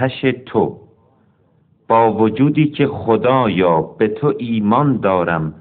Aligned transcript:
آتش 0.00 0.34
تو. 0.46 0.76
با 1.88 2.12
وجودی 2.12 2.66
که 2.66 2.86
خدایا 2.86 3.80
به 3.80 4.08
تو 4.08 4.34
ایمان 4.38 4.96
دارم 4.96 5.54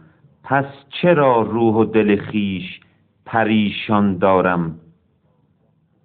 پس 0.44 0.66
چرا 0.90 1.42
روح 1.42 1.76
و 1.76 1.86
دل 1.86 2.16
خیش 2.16 2.80
پریشان 3.26 4.18
دارم؟ 4.18 4.76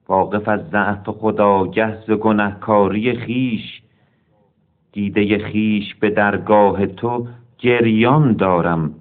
واقف 0.09 0.49
از 0.49 0.61
ضعف 0.71 1.09
خدا 1.09 1.71
ز 2.07 2.11
گنهکاری 2.11 3.15
خیش. 3.15 3.83
دیده 4.93 5.39
خیش 5.39 5.95
به 5.95 6.11
درگاه 6.11 6.87
تو 6.87 7.27
گریان 7.59 8.33
دارم. 8.33 8.95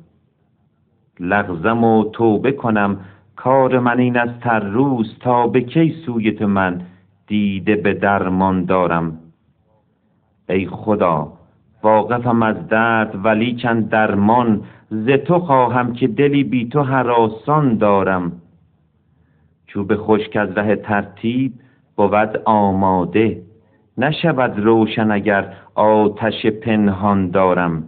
لغزم 1.19 1.83
و 1.83 2.03
توبه 2.03 2.51
کنم 2.51 2.99
کار 3.35 3.79
من 3.79 3.99
این 3.99 4.17
از 4.17 4.29
تر 4.41 4.59
روز 4.59 5.19
تا 5.19 5.47
به 5.47 5.61
کی 5.61 5.95
سویت 6.05 6.41
من 6.41 6.81
دیده 7.27 7.75
به 7.75 7.93
درمان 7.93 8.65
دارم؟ 8.65 9.19
ای 10.49 10.67
خدا 10.67 11.33
واقفم 11.83 12.43
از 12.43 12.67
درد 12.67 13.25
ولیکن 13.25 13.79
درمان 13.79 14.61
ز 14.89 15.09
تو 15.09 15.39
خواهم 15.39 15.93
که 15.93 16.07
دلی 16.07 16.43
بی 16.43 16.69
تو 16.69 16.81
هراسان 16.81 17.77
دارم. 17.77 18.31
چوب 19.67 19.95
خشک 19.95 20.35
از 20.35 20.49
ره 20.57 20.75
ترتیب 20.75 21.53
بود 21.95 22.41
آماده 22.45 23.41
نشود 23.97 24.59
روشن 24.59 25.11
اگر 25.11 25.53
آتش 25.75 26.45
پنهان 26.45 27.29
دارم. 27.29 27.83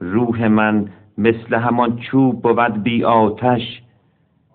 روح 0.00 0.48
من 0.48 0.88
مثل 1.18 1.54
همان 1.54 1.96
چوب 1.96 2.42
بود 2.42 2.82
بی 2.82 3.04
آتش 3.04 3.82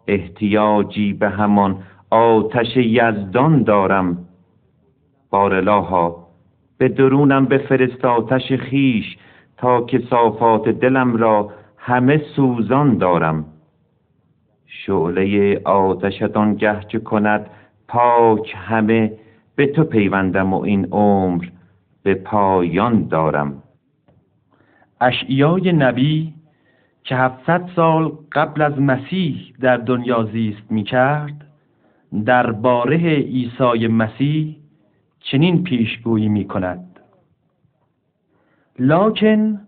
احتیاجی 0.08 1.14
به 1.14 1.30
همان 1.30 1.78
آتش 2.10 2.78
یزدان 2.78 3.64
دارم. 3.64 4.18
بارلاها 5.30 6.21
به 6.82 6.90
درونم 6.90 7.46
فرست 7.58 8.06
آتش 8.06 8.54
خیش 8.54 9.18
تا 9.58 9.82
که 9.82 10.00
صافات 10.10 10.70
دلم 10.70 11.16
را 11.16 11.52
همه 11.78 12.22
سوزان 12.36 12.98
دارم. 12.98 13.46
شعله 14.68 15.58
آتشت 15.66 16.38
آنگه 16.38 16.82
کند 17.00 17.50
پاک 17.88 18.54
همه 18.58 19.14
به 19.56 19.68
تو 19.68 19.84
پیوندم 19.84 20.54
و 20.54 20.62
این 20.62 20.88
عمر 20.92 21.46
به 22.04 22.16
پایان 22.16 23.08
دارم. 23.08 23.64
اشعیای 25.02 25.72
نبی 25.72 26.34
که 27.04 27.16
هفتصد 27.16 27.70
سال 27.76 28.12
قبل 28.32 28.62
از 28.62 28.80
مسیح 28.80 29.54
در 29.60 29.78
دنیا 29.78 30.24
زیست 30.24 30.72
می 30.72 30.84
کرد 30.84 31.46
باره 32.52 32.98
عیسی 33.16 33.88
مسیح 33.88 34.61
چنین 35.22 35.64
پیشگویی 35.64 36.30
می 36.30 36.48
کند 36.48 37.00
لاکن 38.80 39.62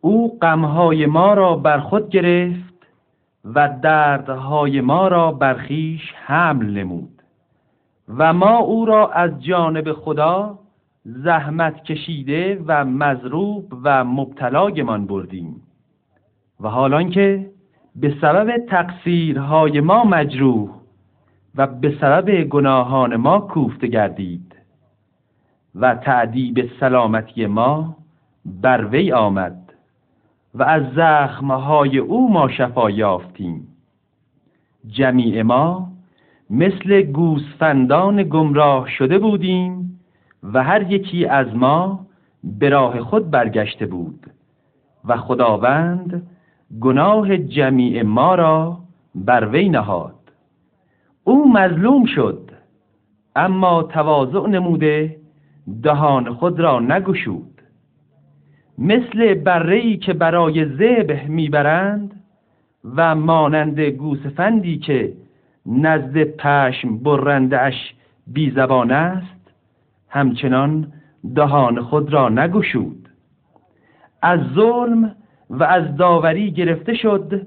او 0.00 0.38
غمهای 0.38 1.06
ما 1.06 1.34
را 1.34 1.56
بر 1.56 1.78
خود 1.78 2.08
گرفت 2.08 2.74
و 3.44 3.68
دردهای 3.82 4.80
ما 4.80 5.08
را 5.08 5.32
بر 5.32 5.66
خویش 5.66 6.12
حمل 6.14 6.78
نمود 6.78 7.22
و 8.08 8.32
ما 8.32 8.56
او 8.56 8.84
را 8.84 9.08
از 9.08 9.42
جانب 9.44 9.92
خدا 9.92 10.58
زحمت 11.04 11.84
کشیده 11.84 12.62
و 12.66 12.84
مضروب 12.84 13.72
و 13.82 14.04
مبتلاگمان 14.04 15.06
بردیم 15.06 15.62
و 16.60 16.68
حالان 16.68 17.10
که 17.10 17.50
به 17.96 18.14
سبب 18.20 18.66
تقصیرهای 18.66 19.80
ما 19.80 20.04
مجروح 20.04 20.70
و 21.54 21.66
به 21.66 21.96
سبب 22.00 22.44
گناهان 22.44 23.16
ما 23.16 23.40
کوفته 23.40 23.86
گردید 23.86 24.53
و 25.74 25.94
تعدیب 25.94 26.70
سلامتی 26.80 27.46
ما 27.46 27.96
بر 28.44 28.86
وی 28.86 29.12
آمد 29.12 29.72
و 30.54 30.62
از 30.62 30.82
زخمهای 30.96 31.98
او 31.98 32.32
ما 32.32 32.48
شفا 32.48 32.90
یافتیم. 32.90 33.68
جمیع 34.86 35.42
ما 35.42 35.88
مثل 36.50 37.02
گوسفندان 37.02 38.22
گمراه 38.22 38.88
شده 38.88 39.18
بودیم 39.18 40.00
و 40.42 40.62
هر 40.62 40.92
یکی 40.92 41.26
از 41.26 41.56
ما 41.56 42.06
به 42.44 42.68
راه 42.68 43.00
خود 43.00 43.30
برگشته 43.30 43.86
بود 43.86 44.26
و 45.04 45.16
خداوند 45.16 46.26
گناه 46.80 47.36
جمیع 47.36 48.02
ما 48.02 48.34
را 48.34 48.78
بر 49.14 49.48
وی 49.48 49.68
نهاد. 49.68 50.14
او 51.24 51.52
مظلوم 51.52 52.04
شد 52.06 52.50
اما 53.36 53.82
تواضع 53.82 54.46
نموده 54.48 55.23
دهان 55.82 56.34
خود 56.34 56.60
را 56.60 56.80
نگشود. 56.80 57.62
مثل 58.78 59.34
برهی 59.34 59.96
که 59.96 60.12
برای 60.12 60.64
ذبح 60.64 61.26
می‌برند 61.26 62.20
و 62.96 63.14
مانند 63.14 63.80
گوسفندی 63.80 64.78
که 64.78 65.12
نزد 65.66 66.24
پشم 66.24 66.98
برنده 66.98 67.60
اش 67.60 67.94
بی 68.26 68.50
زبان 68.50 68.90
است 68.90 69.50
همچنان 70.08 70.92
دهان 71.34 71.80
خود 71.80 72.12
را 72.12 72.28
نگشود. 72.28 73.08
از 74.22 74.40
ظلم 74.54 75.14
و 75.50 75.64
از 75.64 75.96
داوری 75.96 76.50
گرفته 76.50 76.94
شد 76.94 77.46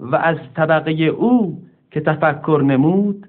و 0.00 0.16
از 0.16 0.36
طبقه 0.54 0.92
او 0.92 1.62
که 1.90 2.00
تفکر 2.00 2.62
نمود 2.66 3.26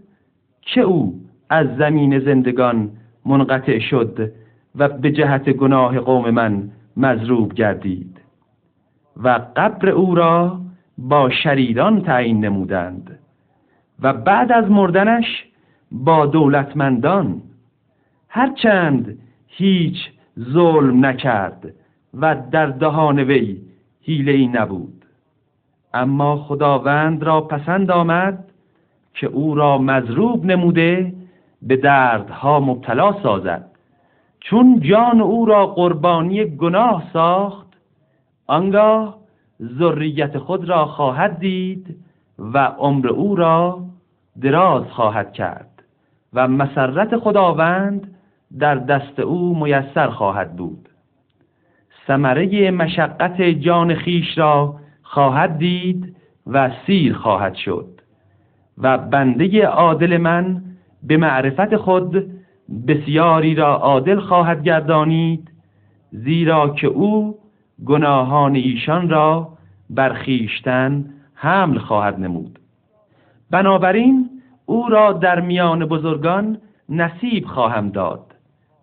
که 0.61 0.81
او 0.81 1.21
از 1.49 1.67
زمین 1.77 2.19
زندگان 2.19 2.91
منقطع 3.27 3.79
شد 3.79 4.31
و 4.75 4.89
به 4.89 5.11
جهت 5.11 5.49
گناه 5.49 5.99
قوم 5.99 6.29
من 6.29 6.69
مضروب 6.97 7.53
گردید 7.53 8.21
و 9.23 9.39
قبر 9.55 9.89
او 9.89 10.15
را 10.15 10.59
با 10.97 11.29
شریدان 11.29 12.01
تعیین 12.01 12.45
نمودند 12.45 13.19
و 14.01 14.13
بعد 14.13 14.51
از 14.51 14.71
مردنش 14.71 15.45
با 15.91 16.25
دولتمندان. 16.25 17.41
هرچند 18.29 19.17
هیچ 19.47 19.97
ظلم 20.39 21.05
نکرد 21.05 21.73
و 22.13 22.35
در 22.51 22.65
دهان 22.65 23.19
وی 23.19 23.57
حیله 24.01 24.31
ای 24.31 24.47
نبود. 24.47 25.05
اما 25.93 26.37
خداوند 26.37 27.23
را 27.23 27.41
پسند 27.41 27.91
آمد 27.91 28.51
که 29.13 29.27
او 29.27 29.55
را 29.55 29.77
مضروب 29.77 30.45
نموده 30.45 31.13
به 31.61 31.75
دردها 31.75 32.59
مبتلا 32.59 33.23
سازد. 33.23 33.65
چون 34.39 34.79
جان 34.79 35.21
او 35.21 35.45
را 35.45 35.67
قربانی 35.67 36.45
گناه 36.45 37.03
ساخت 37.13 37.67
آنگاه 38.47 39.17
ذریت 39.79 40.37
خود 40.37 40.69
را 40.69 40.85
خواهد 40.85 41.39
دید 41.39 41.97
و 42.39 42.57
عمر 42.57 43.07
او 43.07 43.35
را 43.35 43.79
دراز 44.41 44.83
خواهد 44.83 45.33
کرد 45.33 45.83
و 46.33 46.47
مسرت 46.47 47.17
خداوند 47.17 48.15
در 48.59 48.75
دست 48.75 49.19
او 49.19 49.63
میسر 49.63 50.09
خواهد 50.09 50.55
بود. 50.55 50.89
ثمره 52.07 52.71
مشقت 52.71 53.41
جان 53.41 53.95
خیش 53.95 54.37
را 54.37 54.75
خواهد 55.03 55.57
دید 55.57 56.15
و 56.47 56.71
سیر 56.85 57.13
خواهد 57.13 57.55
شد 57.55 58.01
و 58.77 58.97
بنده 58.97 59.65
عادل 59.65 60.17
من 60.17 60.61
به 61.03 61.17
معرفت 61.17 61.75
خود 61.75 62.25
بسیاری 62.87 63.55
را 63.55 63.75
عادل 63.75 64.19
خواهد 64.19 64.63
گردانید 64.63 65.51
زیرا 66.11 66.69
که 66.69 66.87
او 66.87 67.37
گناهان 67.85 68.55
ایشان 68.55 69.09
را 69.09 69.49
برخیشتن 69.89 71.05
حمل 71.33 71.77
خواهد 71.77 72.19
نمود. 72.19 72.59
بنابراین 73.51 74.29
او 74.65 74.89
را 74.89 75.13
در 75.13 75.39
میان 75.39 75.85
بزرگان 75.85 76.57
نصیب 76.89 77.45
خواهم 77.45 77.89
داد 77.89 78.35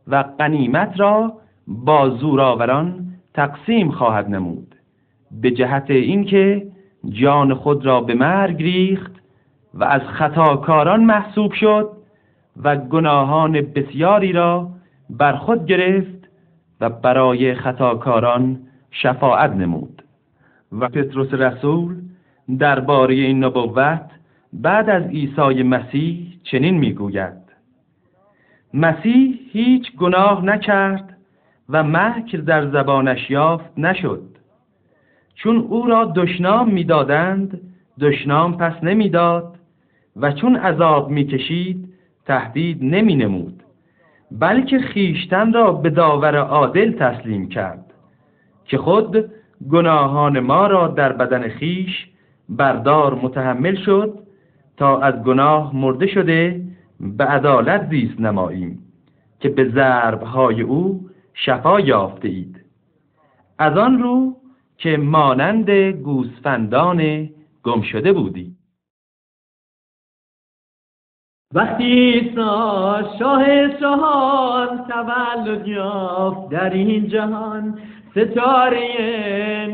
و 0.06 0.24
قنیمت 0.38 0.94
را 0.96 1.32
با 1.66 2.10
زورآوران 2.10 3.06
تقسیم 3.34 3.90
خواهد 3.90 4.28
نمود 4.28 4.74
به 5.42 5.50
جهت 5.50 5.90
اینکه 5.90 6.66
جان 7.08 7.54
خود 7.54 7.86
را 7.86 8.00
به 8.00 8.14
مرگ 8.14 8.62
ریخت 8.62 9.12
و 9.74 9.84
از 9.84 10.02
خطاکاران 10.02 11.04
محسوب 11.04 11.52
شد. 11.52 11.90
و 12.62 12.76
گناهان 12.76 13.52
بسیاری 13.52 14.32
را 14.32 14.70
بر 15.10 15.36
خود 15.36 15.66
گرفت 15.66 16.28
و 16.80 16.90
برای 16.90 17.54
خطاکاران 17.54 18.58
شفاعت 18.90 19.50
نمود. 19.50 20.02
و 20.72 20.88
پتروس 20.88 21.34
رسول 21.34 21.96
درباره 22.58 23.14
این 23.14 23.44
نبوت 23.44 24.10
بعد 24.52 24.90
از 24.90 25.02
عیسی 25.02 25.62
مسیح 25.62 26.38
چنین 26.42 26.78
می‌گوید. 26.78 27.44
مسیح 28.74 29.38
هیچ 29.52 29.96
گناه 29.96 30.44
نکرد 30.44 31.16
و 31.68 31.84
مکر 31.84 32.38
در 32.38 32.70
زبانش 32.70 33.30
یافت 33.30 33.78
نشد. 33.78 34.22
چون 35.34 35.56
او 35.56 35.86
را 35.86 36.12
دشنام 36.16 36.70
می‌دادند 36.70 37.60
دشنام 38.00 38.56
پس 38.56 38.84
نمی‌داد 38.84 39.58
و 40.16 40.32
چون 40.32 40.56
عذاب 40.56 41.10
می‌کشید 41.10 41.93
تهدید 42.26 42.78
نمی 42.82 43.16
نمود 43.16 43.62
بلکه 44.30 44.78
خیشتن 44.78 45.52
را 45.52 45.72
به 45.72 45.90
داور 45.90 46.36
عادل 46.36 46.92
تسلیم 46.92 47.48
کرد 47.48 47.84
که 48.64 48.78
خود 48.78 49.30
گناهان 49.70 50.40
ما 50.40 50.66
را 50.66 50.88
در 50.88 51.12
بدن 51.12 51.48
خیش 51.48 52.06
بردار 52.48 53.14
متحمل 53.14 53.76
شد 53.76 54.18
تا 54.76 55.00
از 55.00 55.14
گناه 55.14 55.76
مرده 55.76 56.06
شده 56.06 56.62
به 57.00 57.24
عدالت 57.24 57.90
زیست 57.90 58.20
نماییم 58.20 58.78
که 59.40 59.48
به 59.48 59.70
ضربهای 59.70 60.62
او 60.62 61.10
شفا 61.34 61.80
یافته 61.80 62.28
اید. 62.28 62.60
از 63.58 63.78
آن 63.78 64.02
رو 64.02 64.36
که 64.76 64.96
مانند 64.96 65.70
گوسفندان 65.70 67.30
گم 67.62 67.82
شده 67.82 68.12
بودی. 68.12 68.56
وقتی 71.54 71.84
ایسا 71.84 73.02
شاه 73.18 73.44
شاهان 73.80 74.68
تولد 74.88 75.68
یافت 75.68 76.48
در 76.50 76.70
این 76.70 77.08
جهان 77.08 77.78
ستاره 78.10 78.88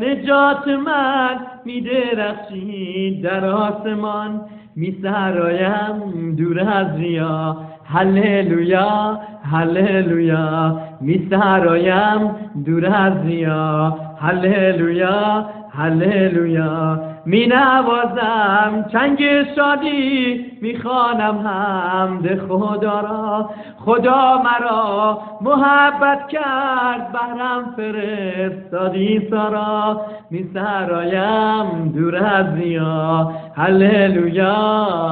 نجات 0.01 0.67
من 0.67 1.39
می 1.65 1.81
درخشید 1.81 3.21
در 3.23 3.45
آسمان. 3.45 4.41
می 4.75 4.97
سرایم 5.01 6.35
دور 6.35 6.59
از 6.59 6.97
ریا 6.97 7.57
هللویا 7.85 9.19
هللویا. 9.51 10.79
می 11.01 11.27
سرایم 11.29 12.35
دور 12.65 12.85
از 12.85 13.13
ریا 13.25 13.97
هللویا 14.21 15.45
هللویا. 15.71 17.10
می 17.25 17.47
نوازم 17.47 18.85
چنگ 18.91 19.19
شادی 19.55 20.45
می 20.61 20.77
خانم 20.79 21.47
حمد 21.47 22.39
خدا 22.47 22.99
را. 22.99 23.49
خدا 23.77 24.41
مرا 24.43 25.19
محبت 25.41 26.27
کرد 26.27 27.11
بهرم 27.11 27.73
فرستادی 27.77 29.27
سارا 29.29 30.01
می 30.31 30.49
سرایم 30.53 31.91
دور 31.95 32.15
از 32.15 32.55
ریا 32.55 33.31
هللویا 33.55 34.53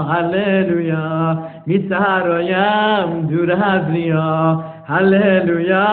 هللویا. 0.10 1.38
می 1.66 1.90
سرایم 1.90 3.28
دور 3.28 3.52
از 3.52 3.92
ریا 3.92 4.64
هللویا 4.88 5.86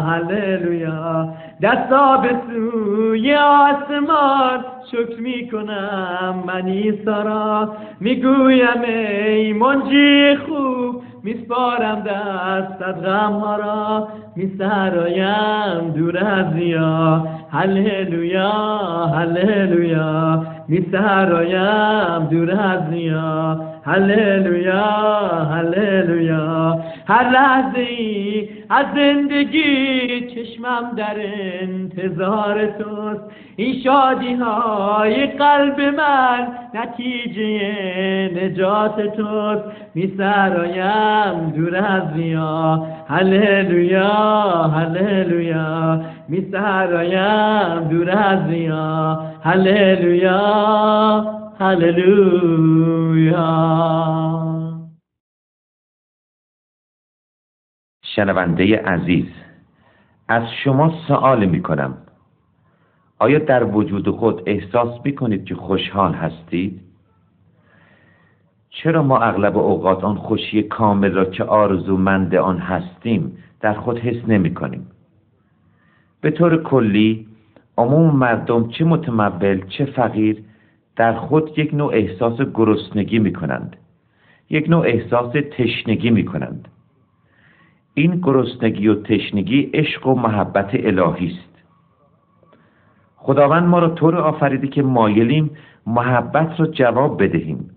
هللویا. 0.00 1.28
دستا 1.62 2.16
به 2.16 2.36
سوی 2.50 3.34
آسمان 3.34 4.64
شکر 4.92 5.20
می 5.20 5.48
کنم 5.50 6.44
من 6.46 6.66
ایسا 6.66 7.22
را 7.22 7.72
می‌گویم 8.00 8.82
ای 8.86 9.52
منجی 9.52 10.36
خوب 10.36 11.02
میسپارم 11.24 12.00
دستت 12.00 13.06
غم 13.06 13.32
ها 13.32 13.56
را. 13.56 14.08
میسرایم 14.36 15.90
دور 15.96 16.18
از 16.18 16.54
ریا 16.54 17.26
هللویا 17.52 18.50
هللویا. 19.06 20.46
میسرایم 20.68 22.26
دور 22.30 22.50
از 22.50 22.92
ریا 22.92 23.60
هللویا 23.86 24.82
هللویا. 25.54 26.78
هر 27.08 27.30
لحظه 27.30 27.80
ای 27.80 28.48
از 28.76 28.86
زندگی 28.94 30.20
چشمم 30.20 30.90
در 30.96 31.16
انتظار 31.62 32.66
توست. 32.66 33.20
این 33.56 33.82
شادی 33.82 34.34
های 34.34 35.26
قلب 35.26 35.80
من 35.80 36.48
نتیجه 36.74 37.60
نجات 38.42 39.00
توست. 39.16 39.62
می 39.94 40.12
سرایم 40.16 41.50
دور 41.56 41.76
از 41.76 42.02
ریا. 42.16 42.86
هللویا 43.08 44.12
هللویا. 44.62 46.00
می 46.28 46.46
سرایم 46.52 47.88
دور 47.90 48.10
از 48.10 48.50
ریا. 48.50 49.22
هللویا 49.44 50.44
هللویا. 51.60 53.44
شنونده 58.16 58.76
عزیز 58.76 59.26
از 60.28 60.42
شما 60.64 60.94
سوال 61.08 61.44
می 61.44 61.62
کنم 61.62 61.94
آیا 63.18 63.38
در 63.38 63.64
وجود 63.64 64.10
خود 64.10 64.42
احساس 64.46 65.00
می 65.04 65.14
کنید 65.14 65.44
که 65.44 65.54
خوشحال 65.54 66.12
هستید؟ 66.12 66.80
چرا 68.70 69.02
ما 69.02 69.18
اغلب 69.18 69.56
اوقات 69.58 70.04
آن 70.04 70.16
خوشی 70.16 70.62
کامل 70.62 71.12
را 71.12 71.24
که 71.24 71.44
آرزومند 71.44 72.34
آن 72.34 72.58
هستیم 72.58 73.38
در 73.60 73.74
خود 73.74 73.98
حس 73.98 74.28
نمی 74.28 74.54
کنیم؟ 74.54 74.86
به 76.20 76.30
طور 76.30 76.62
کلی 76.62 77.26
عموم 77.78 78.16
مردم 78.16 78.68
چه 78.68 78.84
متمول 78.84 79.64
چه 79.68 79.84
فقیر 79.84 80.44
در 80.96 81.12
خود 81.12 81.58
یک 81.58 81.74
نوع 81.74 81.94
احساس 81.94 82.40
گرسنگی 82.54 83.18
می 83.18 83.32
کنند 83.32 83.76
یک 84.50 84.70
نوع 84.70 84.86
احساس 84.86 85.32
تشنگی 85.58 86.10
می 86.10 86.24
کنند 86.24 86.68
این 87.94 88.20
گرسنگی 88.20 88.88
و 88.88 88.94
تشنگی 88.94 89.70
عشق 89.74 90.06
و 90.06 90.14
محبت 90.14 90.70
الهی 90.72 91.26
است. 91.26 91.54
خداوند 93.16 93.68
ما 93.68 93.78
را 93.78 93.88
طور 93.88 94.16
آفریده 94.16 94.66
که 94.66 94.82
مایلیم 94.82 95.50
محبت 95.86 96.60
را 96.60 96.66
جواب 96.66 97.22
بدهیم. 97.22 97.70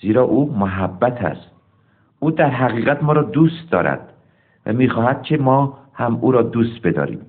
زیرا 0.00 0.22
او 0.22 0.58
محبت 0.58 1.24
است. 1.24 1.50
او 2.18 2.30
در 2.30 2.50
حقیقت 2.50 3.02
ما 3.02 3.12
را 3.12 3.22
دوست 3.22 3.70
دارد 3.70 4.12
و 4.66 4.72
می‌خواهد 4.72 5.22
که 5.22 5.38
ما 5.38 5.78
هم 5.92 6.18
او 6.20 6.32
را 6.32 6.42
دوست 6.42 6.86
بداریم. 6.86 7.20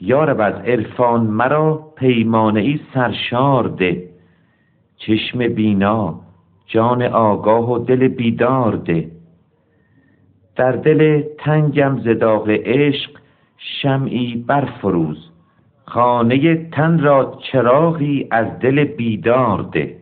یارب 0.00 0.40
از 0.40 0.54
عرفان 0.54 1.20
مرا 1.20 1.92
پیمانه 1.96 2.60
ای 2.60 2.80
سرشار 2.94 3.68
ده. 3.68 4.08
چشم 4.96 5.48
بینا 5.48 6.20
جان 6.66 7.02
آگاه 7.02 7.72
و 7.72 7.78
دل 7.78 8.08
بیدار 8.08 8.76
ده. 8.76 9.17
در 10.58 10.72
دل 10.72 11.22
تنگم 11.38 11.98
زداغ 11.98 12.48
عشق 12.50 13.10
شمعی 13.58 14.44
برفروز. 14.46 15.30
خانه 15.84 16.68
تن 16.70 16.98
را 16.98 17.38
چراغی 17.52 18.28
از 18.30 18.58
دل 18.58 18.84
بیدار 18.84 19.62
ده. 19.62 19.96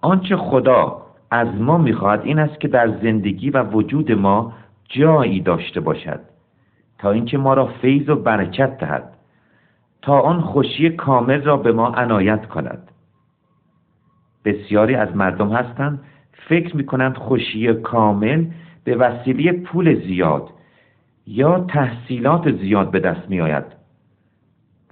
آنچه 0.00 0.36
خدا 0.36 1.02
از 1.30 1.48
ما 1.60 1.78
می‌خواهد 1.78 2.20
این 2.24 2.38
است 2.38 2.60
که 2.60 2.68
در 2.68 2.88
زندگی 2.88 3.50
و 3.50 3.62
وجود 3.62 4.12
ما 4.12 4.52
جایی 4.88 5.40
داشته 5.40 5.80
باشد 5.80 6.20
تا 6.98 7.10
اینکه 7.10 7.38
ما 7.38 7.54
را 7.54 7.66
فیض 7.66 8.08
و 8.08 8.16
برکت 8.16 8.78
دهد 8.78 9.14
تا 10.02 10.20
آن 10.20 10.40
خوشی 10.40 10.90
کامل 10.90 11.42
را 11.42 11.56
به 11.56 11.72
ما 11.72 11.88
عنایت 11.88 12.46
کند. 12.46 12.90
بسیاری 14.44 14.94
از 14.94 15.16
مردم 15.16 15.52
هستند 15.52 16.00
فکر 16.48 16.76
می‌کنند 16.76 17.16
خوشی 17.16 17.74
کامل 17.74 18.44
به 18.88 18.96
وسیله 18.96 19.52
پول 19.52 20.06
زیاد 20.06 20.50
یا 21.26 21.60
تحصیلات 21.60 22.56
زیاد 22.56 22.90
به 22.90 23.00
دست 23.00 23.30
می 23.30 23.40
آید. 23.40 23.64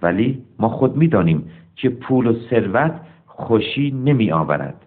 ولی 0.03 0.43
ما 0.59 0.69
خود 0.69 0.97
می 0.97 1.09
دانیم 1.09 1.51
که 1.77 1.89
پول 1.89 2.27
و 2.27 2.35
ثروت 2.51 3.01
خوشی 3.27 3.91
نمی 3.91 4.33
آورد. 4.33 4.87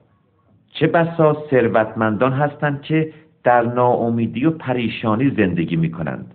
چه 0.73 0.87
بسا 0.87 1.37
ثروتمندان 1.51 2.33
هستند 2.33 2.81
که 2.81 3.13
در 3.43 3.61
ناامیدی 3.61 4.45
و 4.45 4.51
پریشانی 4.51 5.29
زندگی 5.29 5.75
می 5.75 5.91
کنند. 5.91 6.33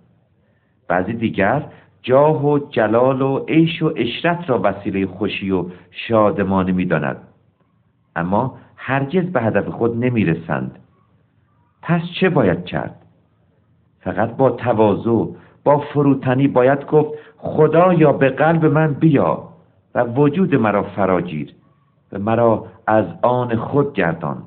بعضی 0.88 1.12
دیگر 1.12 1.66
جاه 2.02 2.46
و 2.46 2.58
جلال 2.58 3.22
و 3.22 3.44
عیش 3.48 3.82
و 3.82 3.92
اشرت 3.96 4.50
را 4.50 4.60
وسیله 4.64 5.06
خوشی 5.06 5.50
و 5.50 5.64
شادمانی 5.90 6.72
می 6.72 6.84
داند. 6.84 7.16
اما 8.16 8.58
هرگز 8.76 9.24
به 9.24 9.42
هدف 9.42 9.68
خود 9.68 10.04
نمی 10.04 10.24
رسند. 10.24 10.78
پس 11.84 12.02
چه 12.20 12.30
باید 12.30 12.64
کرد؟ 12.64 12.94
فقط 14.00 14.36
با 14.36 14.50
تواضع 14.50 15.26
با 15.64 15.78
فروتنی 15.78 16.48
باید 16.48 16.86
گفت 16.86 17.18
خدایا 17.38 18.12
به 18.12 18.30
قلب 18.30 18.66
من 18.66 18.92
بیا 18.92 19.48
و 19.94 20.04
وجود 20.04 20.54
مرا 20.54 20.82
فراگیر 20.82 21.54
و 22.12 22.18
مرا 22.18 22.66
از 22.86 23.04
آن 23.22 23.56
خود 23.56 23.92
گردان. 23.92 24.42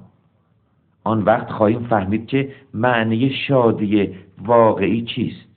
آن 1.03 1.22
وقت 1.22 1.50
خواهیم 1.51 1.79
فهمید 1.79 2.27
که 2.27 2.50
معنی 2.74 3.29
شادی 3.29 4.15
واقعی 4.46 5.01
چیست. 5.01 5.48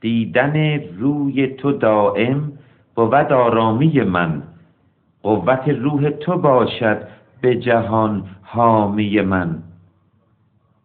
دیدن 0.00 0.80
روی 0.98 1.46
تو 1.46 1.72
دائم 1.72 2.52
بود 2.94 3.14
آرامی 3.14 4.00
من. 4.00 4.42
قوت 5.22 5.68
روح 5.68 6.10
تو 6.10 6.38
باشد 6.38 7.08
به 7.40 7.56
جهان 7.56 8.24
حامی 8.42 9.20
من. 9.20 9.62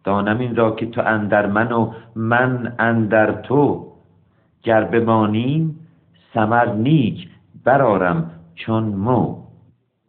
دانم 0.04 0.40
این 0.40 0.56
را 0.56 0.72
که 0.72 0.86
تو 0.86 1.02
اندر 1.06 1.48
من 1.48 1.72
و 1.72 1.92
من 2.16 2.76
اندر 2.80 3.32
تو. 3.32 3.88
گر 4.64 4.84
بمانیم 4.84 5.80
سمر 6.34 6.74
نیک 6.74 7.30
برارم 7.64 8.32
چون 8.56 8.84
مو. 8.84 9.38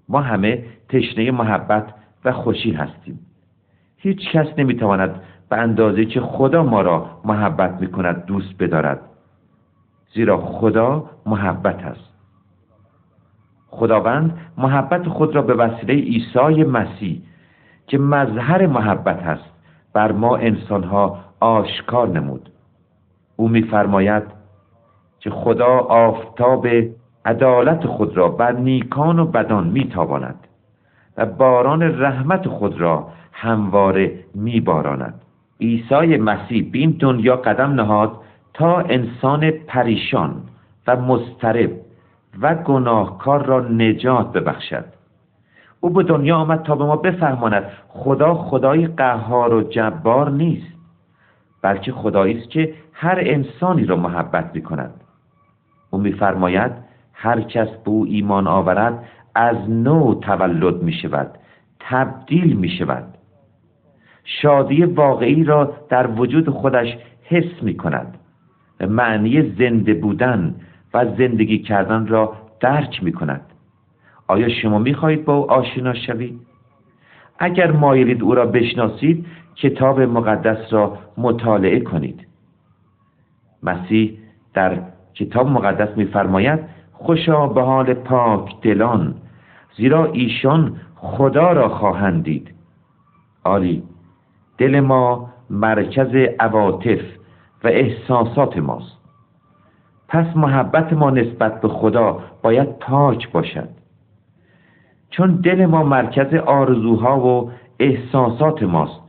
ما 0.09 0.21
همه 0.21 0.65
تشنه 0.89 1.31
محبت 1.31 1.95
و 2.25 2.33
خوشی 2.33 2.73
هستیم. 2.73 3.21
هیچ 3.97 4.31
کس 4.31 4.47
نمی‌تواند 4.59 5.21
به 5.51 5.57
اندازه 5.57 6.05
که 6.05 6.21
خدا 6.21 6.63
ما 6.63 6.81
را 6.81 7.21
محبت 7.25 7.81
می‌کند 7.81 8.25
دوست 8.25 8.59
بدارد. 8.59 9.01
زیرا 10.15 10.37
خدا 10.39 11.11
محبت 11.27 11.85
است. 11.85 12.13
خداوند 13.69 14.39
محبت 14.59 15.09
خود 15.09 15.35
را 15.35 15.43
به 15.43 15.55
وسیله 15.55 15.95
عیسی 15.95 16.65
مسیح 16.65 17.23
که 17.87 17.99
مظهر 17.99 18.67
محبت 18.67 19.23
است 19.23 19.51
بر 19.93 20.13
ما 20.13 20.37
انسانها 20.37 21.19
آشکار 21.41 22.09
نمود. 22.09 22.49
او 23.37 23.49
میفرماید 23.49 24.23
که 25.21 25.31
خدا 25.31 25.79
آفتاب 25.79 26.67
عدالت 27.25 27.87
خود 27.87 28.17
را 28.17 28.29
بر 28.29 28.53
نیکان 28.53 29.19
و 29.19 29.27
بدان 29.27 29.67
میتاباند 29.69 30.47
و 31.17 31.27
باران 31.27 31.83
رحمت 31.83 32.49
خود 32.49 32.81
را 32.81 33.09
همواره 33.33 34.25
میباراند. 34.35 35.23
عیسی 35.61 36.17
مسیح 36.17 36.71
به 36.73 36.79
این 36.79 36.97
دنیا 37.01 37.37
قدم 37.37 37.73
نهاد 37.73 38.13
تا 38.55 38.79
انسان 38.81 39.51
پریشان 39.51 40.35
و 40.87 40.97
مضطرب 40.97 41.71
و 42.41 42.55
گناهکار 42.55 43.45
را 43.45 43.61
نجات 43.61 44.33
ببخشد. 44.33 44.85
او 45.85 45.91
به 45.91 46.03
دنیا 46.03 46.37
آمد 46.37 46.62
تا 46.62 46.75
به 46.75 46.85
ما 46.85 46.97
بفهماند 46.97 47.65
خدا 47.89 48.35
خدای 48.35 48.87
قهار 48.87 49.55
و 49.55 49.62
جبار 49.62 50.31
نیست 50.31 50.73
بلکه 51.62 51.93
خدایی 51.93 52.39
است 52.39 52.51
که 52.51 52.75
هر 52.93 53.19
انسانی 53.21 53.85
را 53.85 53.97
محبت 53.97 54.51
می 54.55 54.62
کند 54.62 54.95
او 55.91 55.99
میفرماید 55.99 56.73
هر 57.12 57.41
کس 57.41 57.69
به 57.69 57.91
او 57.91 58.07
ایمان 58.09 58.47
آورد 58.47 59.05
از 59.35 59.71
نو 59.71 60.15
تولد 60.15 60.83
می 60.83 60.93
شود 60.93 61.31
تبدیل 61.81 62.57
می 62.57 62.69
شود 62.69 63.05
شادی 64.25 64.85
واقعی 64.85 65.45
را 65.45 65.73
در 65.89 66.07
وجود 66.07 66.51
خودش 66.51 66.97
حس 67.23 67.62
می 67.62 67.77
کند 67.77 68.19
معنی 68.81 69.55
زنده 69.59 69.95
بودن 69.95 70.55
و 70.95 71.05
زندگی 71.05 71.59
کردن 71.59 72.07
را 72.07 72.33
درک 72.61 73.05
می 73.05 73.12
کند 73.12 73.51
آیا 74.33 74.49
شما 74.49 74.79
می 74.79 74.95
خواهید 74.95 75.25
با 75.25 75.37
او 75.37 75.51
آشنا 75.51 75.95
شوید؟ 75.95 76.41
اگر 77.39 77.73
مایلید 77.73 78.23
او 78.23 78.35
را 78.35 78.47
بشناسید 78.47 79.27
کتاب 79.57 80.01
مقدس 80.01 80.73
را 80.73 80.99
مطالعه 81.19 81.81
کنید. 81.81 82.27
مسیح 83.62 84.19
در 84.55 84.79
کتاب 85.15 85.49
مقدس 85.49 85.97
میفرماید 85.97 86.61
خوشا 86.93 87.47
به 87.47 87.62
حال 87.62 87.95
پاک 87.95 88.61
دلان 88.62 89.15
زیرا 89.77 90.05
ایشان 90.12 90.77
خدا 90.97 91.53
را 91.53 91.69
خواهند 91.69 92.25
دید 92.25 92.55
آری 93.45 93.83
دل 94.59 94.81
ما 94.81 95.31
مرکز 95.51 96.15
عواطف 96.41 97.01
و 97.65 97.69
احساسات 97.69 98.59
ماست. 98.59 98.99
پس 100.09 100.37
محبت 100.37 100.93
ما 100.93 101.11
نسبت 101.11 101.61
به 101.61 101.69
خدا 101.69 102.21
باید 102.43 102.79
پاک 102.79 103.33
باشد. 103.33 103.82
چون 105.12 105.35
دل 105.35 105.66
ما 105.66 105.83
مرکز 105.83 106.35
آرزوها 106.35 107.21
و 107.21 107.50
احساسات 107.81 108.62
ماست. 108.62 109.00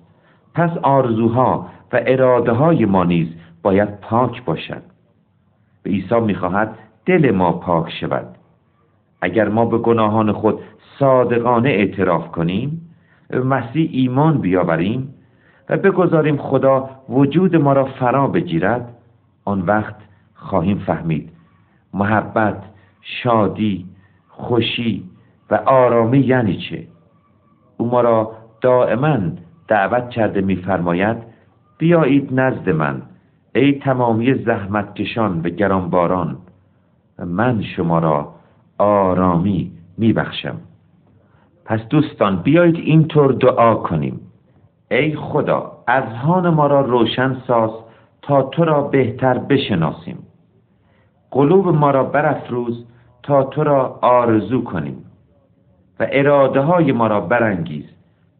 پس 0.54 0.70
آرزوها 0.82 1.70
و 1.94 2.02
اراده 2.06 2.52
های 2.52 2.86
ما 2.86 3.04
نیز 3.04 3.28
باید 3.64 4.00
پاک 4.00 4.46
باشد 4.46 4.82
به 5.84 5.90
عیسی 5.90 6.20
می‌خواهد 6.20 6.76
دل 7.06 7.32
ما 7.32 7.52
پاک 7.52 7.92
شود. 8.00 8.26
اگر 9.22 9.50
ما 9.50 9.66
به 9.66 9.78
گناهان 9.78 10.32
خود 10.32 10.60
صادقانه 11.00 11.70
اعتراف 11.70 12.32
کنیم 12.32 12.82
مسیح 13.44 13.90
ایمان 13.92 14.38
بیاوریم 14.38 15.14
و 15.70 15.78
بگذاریم 15.78 16.38
خدا 16.38 16.90
وجود 17.10 17.56
ما 17.56 17.74
را 17.74 17.86
فرا 17.86 18.28
بگیرد 18.28 18.96
آن 19.46 19.62
وقت 19.62 19.96
خواهیم 20.36 20.78
فهمید. 20.78 21.30
محبت 21.94 22.64
شادی 23.02 23.86
خوشی 24.30 25.04
و 25.54 25.56
آرامی 25.56 26.20
یعنی 26.20 26.58
چه؟ 26.58 26.88
او 27.78 27.88
ما 27.88 28.02
را 28.02 28.32
دائما 28.62 29.18
دعوت 29.68 30.10
کرده 30.10 30.42
میفرماید 30.42 31.18
بیایید 31.78 32.40
نزد 32.40 32.70
من 32.70 33.02
ای 33.56 33.80
تمامی 33.80 34.34
زحمتکشان 34.34 35.42
و 35.42 35.50
گرانباران 35.50 36.38
من 37.26 37.62
شما 37.62 38.00
را 38.00 38.34
آرامی 38.78 39.72
میبخشم. 39.98 40.56
پس 41.66 41.80
دوستان 41.90 42.36
بیایید 42.36 42.76
اینطور 42.76 43.32
دعا 43.32 43.76
کنیم. 43.76 44.20
ای 44.92 45.16
خدا 45.16 45.72
اذهان 45.88 46.50
ما 46.50 46.68
را 46.68 46.82
روشن 46.82 47.38
ساز 47.48 47.72
تا 48.22 48.42
تو 48.42 48.66
را 48.66 48.82
بهتر 48.82 49.38
بشناسیم. 49.38 50.18
قلوب 51.32 51.68
ما 51.68 51.92
را 51.92 52.04
برافروز 52.04 52.86
تا 53.24 53.44
تو 53.44 53.64
را 53.64 54.00
آرزو 54.02 54.64
کنیم. 54.64 55.06
و 56.00 56.08
اراده 56.12 56.62
های 56.62 56.92
ما 56.92 57.08
را 57.08 57.22
برانگیز 57.22 57.86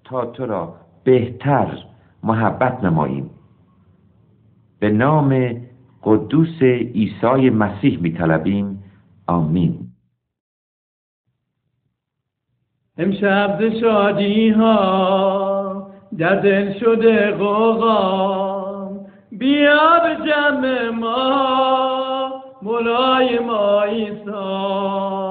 تا 0.04 0.26
تو 0.26 0.46
را 0.46 0.76
بهتر 1.04 1.78
محبت 2.24 2.84
نماییم. 2.84 3.30
به 4.80 4.90
نام 4.90 5.62
قدوس 6.04 6.62
عیسی 6.62 7.50
مسیح 7.50 8.00
می 8.02 8.12
طلبیم 8.12 8.84
آمین. 9.28 9.80
امشب 12.98 13.60
ز 13.60 13.76
شادی 13.82 14.50
ها 14.50 15.92
در 16.18 16.36
دل 16.36 16.80
شده 16.80 17.32
قوقام 17.32 19.06
بیا 19.32 20.00
به 20.04 20.30
جمع 20.30 20.90
ما 20.90 22.44
مولای 22.62 23.40
ما 23.40 23.82
ایسا 23.82 25.23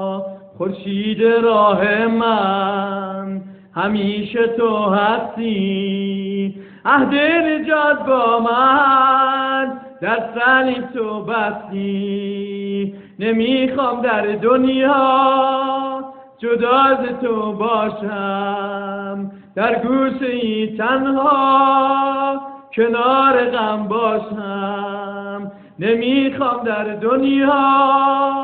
خورشید 0.63 1.23
راه 1.23 2.07
من 2.07 3.41
همیشه 3.75 4.47
تو 4.47 4.89
هستی. 4.89 6.55
عهد 6.85 7.13
نجات 7.15 8.05
با 8.07 8.39
من 8.39 9.79
در 10.01 10.19
صلیب 10.35 10.91
تو 10.93 11.23
بستی. 11.23 12.93
نمی‌خوام 13.19 14.01
در 14.01 14.21
دنیا 14.21 16.03
جدا 16.37 16.79
از 16.79 17.19
تو 17.21 17.53
باشم. 17.53 19.31
در 19.55 19.75
گوشه 19.75 20.25
ای 20.25 20.77
تنها 20.77 22.41
کنار 22.75 23.49
غم 23.49 23.87
باشم. 23.87 25.51
نمی‌خوام 25.79 26.63
در 26.63 26.83
دنیا 26.83 28.42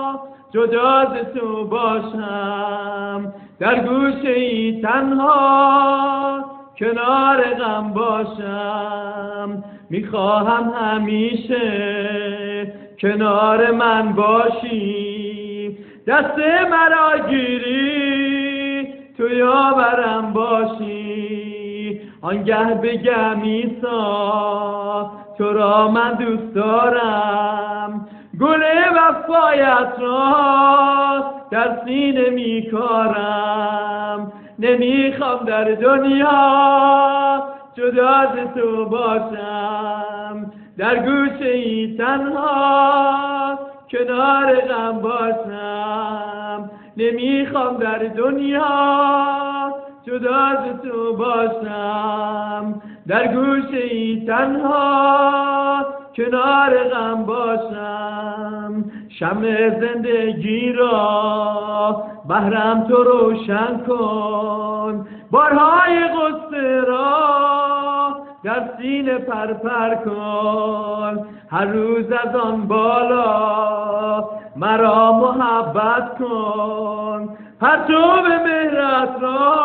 جدا 0.51 0.89
از 0.89 1.08
تو 1.36 1.65
باشم. 1.65 3.34
در 3.60 3.79
گوشه 3.79 4.29
ای 4.29 4.82
تنها 4.82 6.46
کنار 6.79 7.44
غم 7.44 7.94
باشم. 7.94 9.63
می‌خواهم 9.89 10.74
همیشه 10.82 12.74
کنار 13.01 13.72
من 13.72 14.13
باشی. 14.13 15.77
دست 16.08 16.38
مرا 16.72 17.27
گیری 17.29 18.88
تو 19.18 19.29
یاورم 19.29 20.34
باشی. 20.34 22.01
آنگه 22.22 22.79
بگم 22.84 23.41
ایسا 23.41 25.12
تو 25.38 25.53
را 25.53 25.88
من 25.88 26.13
دوست 26.13 26.56
دارم. 26.56 28.08
گل 28.39 28.63
وفایت 28.96 29.93
را 30.00 31.24
در 31.51 31.77
سینه 31.86 32.29
میکارم. 32.29 34.31
نمی‌خوام 34.60 35.46
در 35.46 35.63
دنیا 35.63 37.43
جدا 37.75 38.10
از 38.10 38.29
تو 38.55 38.86
باشم. 38.86 40.51
در 40.77 40.96
گوشه 40.96 41.50
ای 41.50 41.98
تنها 41.98 43.60
کنار 43.91 44.55
غم 44.55 45.00
باشم. 45.00 46.69
نمی‌خوام 46.98 47.77
در 47.77 47.98
دنیا 47.98 49.74
جدا 50.03 50.36
از 50.36 50.81
تو 50.84 51.17
باشم. 51.17 52.81
در 53.08 53.27
گوشه 53.27 53.77
ای 53.77 54.25
تنها 54.27 55.59
کنار 56.20 56.84
غم 56.84 57.24
باشم 57.24 58.84
شم 59.20 59.42
زندگی 59.70 60.74
را. 60.74 62.04
بهرم 62.30 62.88
تو 62.88 63.04
روشن 63.04 63.78
کن 63.88 65.08
بارهای 65.32 66.04
غصه 66.04 66.82
را. 66.82 68.16
در 68.44 68.70
سینه 68.78 69.18
پرپر 69.18 69.96
کن 69.96 71.26
هر 71.52 71.66
روز 71.66 72.06
از 72.12 72.36
آن 72.36 72.68
بالا. 72.68 74.30
مرا 74.56 75.12
محبت 75.12 76.18
کن 76.20 77.38
پرتو 77.62 78.22
مهرت 78.46 79.16
را. 79.22 79.56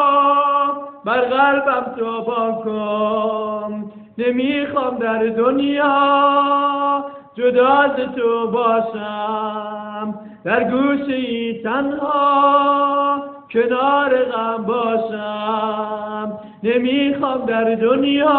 بر 1.04 1.20
قلبم 1.20 1.94
تو 1.96 2.22
کن. 2.64 4.03
نمی‌خوام 4.18 4.98
در 4.98 5.18
دنیا 5.18 7.04
جدا 7.34 7.68
از 7.68 7.90
تو 8.16 8.50
باشم. 8.50 10.14
در 10.44 10.70
گوشه 10.70 11.62
تنها 11.62 13.22
کنار 13.50 14.24
غم 14.24 14.64
باشم. 14.64 16.38
نمی‌خوام 16.62 17.46
در 17.46 17.74
دنیا 17.74 18.34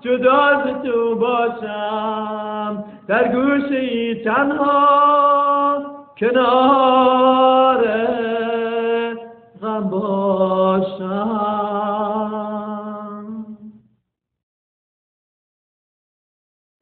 جدا 0.00 0.36
از 0.36 0.82
تو 0.84 1.14
باشم. 1.14 2.84
در 3.08 3.28
گوشه 3.28 4.14
تنها 4.14 5.82
کنار 6.18 7.84
غم 9.62 9.90
باشم. 9.90 11.57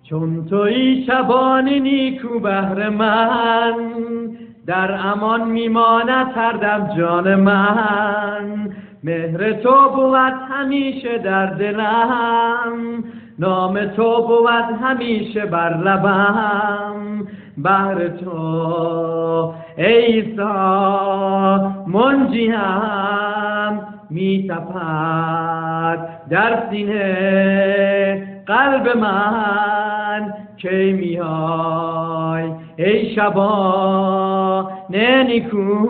چون 0.08 0.46
توی 0.46 1.04
شبان 1.06 1.68
نیکو 1.68 2.40
بهر 2.40 2.88
من 2.88 3.74
در 4.66 4.92
امان 5.06 5.48
میماند 5.48 6.26
هر 6.34 6.80
جان 6.96 7.34
من. 7.34 8.70
مهر 9.04 9.52
تو 9.52 9.88
بود 9.94 10.34
همیشه 10.50 11.18
در 11.18 11.46
دلم 11.46 13.04
نام 13.38 13.84
تو 13.84 14.26
بود 14.26 14.82
همیشه 14.82 15.46
بر 15.46 15.76
لبم. 15.76 17.26
بهر 17.58 18.08
تو 18.08 19.54
ایسا 19.76 21.72
منجیم 21.86 22.54
می 24.10 24.48
تپد 24.50 26.08
در 26.30 26.70
سینه 26.70 28.42
قلب 28.46 28.96
من. 28.96 29.85
کی 30.56 30.92
میای 30.92 32.52
ای 32.76 33.14
شبا 33.14 34.70
نیکو 34.90 35.86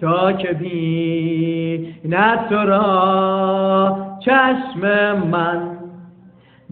تا 0.00 0.32
که 0.32 0.52
بی 0.52 1.94
تو 2.48 2.56
را 2.56 3.96
چشم 4.20 5.12
من. 5.30 5.78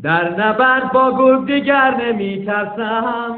در 0.02 0.30
نبرد 0.30 0.92
با 0.92 1.18
گرگ 1.18 1.46
دیگر 1.46 1.94
نمی 2.04 2.44
ترسم 2.46 3.36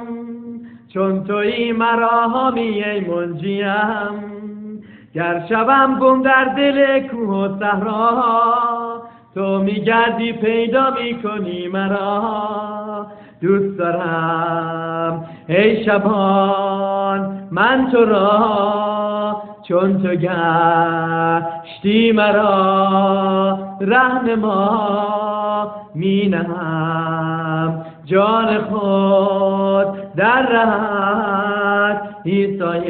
چون 0.95 1.25
توی 1.25 1.73
مرا 1.73 2.29
همی 2.29 2.85
ای 2.85 3.01
منجیم. 3.01 4.83
گر 5.15 5.47
شبم 5.49 5.99
گم 5.99 6.23
در 6.23 6.45
دل 6.45 7.01
کوه 7.09 7.29
و 7.29 7.59
صحرا 7.59 9.03
تو 9.35 9.59
میگردی 9.59 10.33
پیدا 10.33 10.91
می‌کنی 10.91 11.69
مرا. 11.69 13.07
دوست 13.41 13.79
دارم. 13.79 15.25
ای 15.49 15.85
شبان 15.85 17.49
من 17.51 17.89
تو 17.93 18.05
را 18.05 19.43
چون 19.69 20.03
تو 20.03 20.09
گشتی 20.09 22.13
مرا 22.13 23.59
رهنما 23.81 25.75
می 25.95 26.29
نهم 26.29 27.85
جان 28.05 28.59
خود 28.59 30.15
در 30.17 30.43
رهت 30.43 32.03
ایسای 32.25 32.89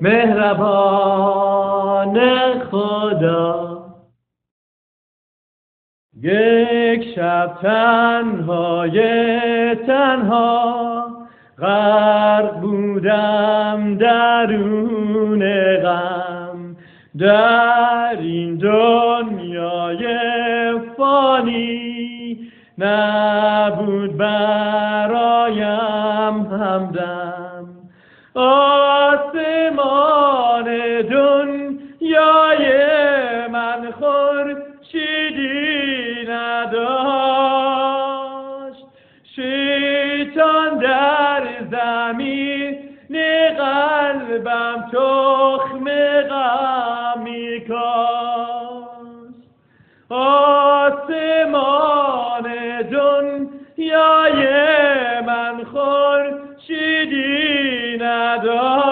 مهربان 0.00 2.18
خدا. 2.70 3.66
یک 6.96 7.14
شب 7.14 7.50
تنهای 7.62 8.98
تنها 9.74 11.06
غرق 11.58 12.60
بودم 12.60 13.96
درون 14.00 15.40
غم. 15.76 16.76
در 17.18 18.16
این 18.20 18.56
دنیای 18.56 20.04
فانی 20.96 22.38
نبود 22.78 24.16
برایم 24.16 25.26
همدم. 26.46 27.66
آسمان 28.34 29.66
دنیای 31.02 31.35
قلبم 44.46 44.90
تخم 44.92 45.86
غم 46.30 47.20
میکاست 47.22 48.86
آسمان 50.10 51.66
دنیای 52.90 54.42
من 55.26 55.64
خورشیدی 55.72 57.18
نداشت. 58.00 58.86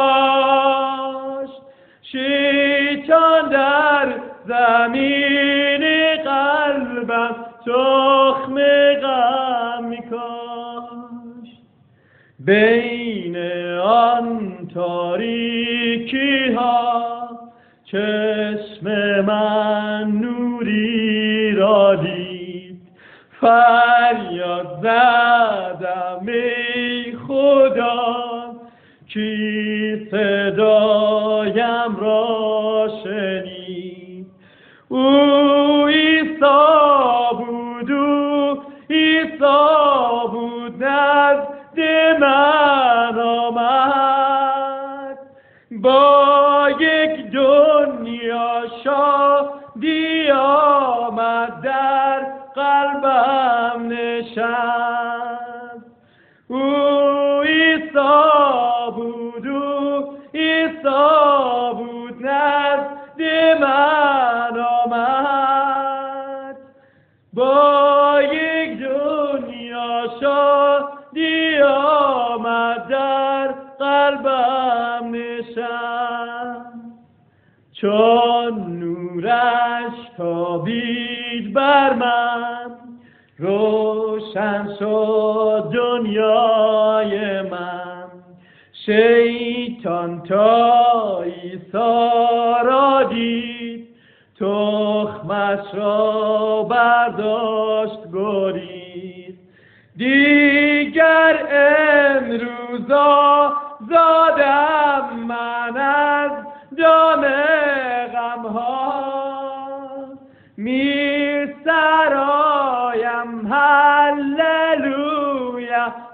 شیطان 2.03 3.49
در 3.49 4.15
زمین 4.47 5.85
قلبم 6.25 7.37
تخم 7.67 8.57
غم 9.03 9.85
میکاشت 9.85 11.24
بین 12.41 13.37
آن 13.79 14.53
تاریکی 14.75 16.53
ها 16.53 17.31
چشم 17.85 18.87
من 19.21 20.11
نوری 20.11 21.53
را 21.53 21.95
دید. 21.95 22.81
فریاد 23.41 24.79
زدم 24.83 26.27
ای 26.27 27.17
خدا 27.29 28.15
کی 29.09 30.09
صدایم 30.11 31.97
را 32.01 32.89
شنید. 33.05 34.27
او 34.89 35.54
نشست 54.45 55.85
او 56.49 56.57
ایسا 57.43 58.91
بود 58.97 59.47
او 59.47 60.19
ایسا 60.33 61.73
بود 61.73 62.27
نزد 62.27 63.23
من 63.61 64.61
آمد. 64.85 66.57
با 67.33 68.21
یک 68.33 68.79
دنیا 68.79 70.11
شادی 70.21 71.63
آمد 71.63 72.89
در 72.89 73.55
قلبم 73.79 75.11
نشست. 75.15 76.75
چون 77.73 78.79
نورش 78.79 79.93
تابید 80.17 81.53
بر 81.53 81.93
من 81.95 82.71
روشن 84.35 84.69
شد 84.79 85.71
دنیای 85.75 87.43
من. 87.43 88.05
شیطان 88.87 90.23
تا 90.23 91.23
ایسا 91.23 92.61
را 92.65 93.03
دید 93.03 93.89
تخمش 94.41 95.75
را 95.75 96.63
برداشت 96.63 97.99
گریز 98.13 99.35
دیگر 99.97 101.49
امروزا 102.17 103.53
زادم 103.91 105.17
من 105.29 105.77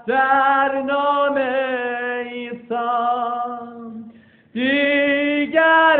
در 0.07 0.81
نام 0.81 1.37
عیسی. 1.37 2.65
دیگر 4.53 5.99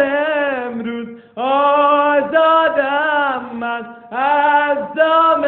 امروز 0.66 1.08
آزادم 1.36 2.62
من 3.60 3.86
از 4.12 4.78
دام 4.96 5.42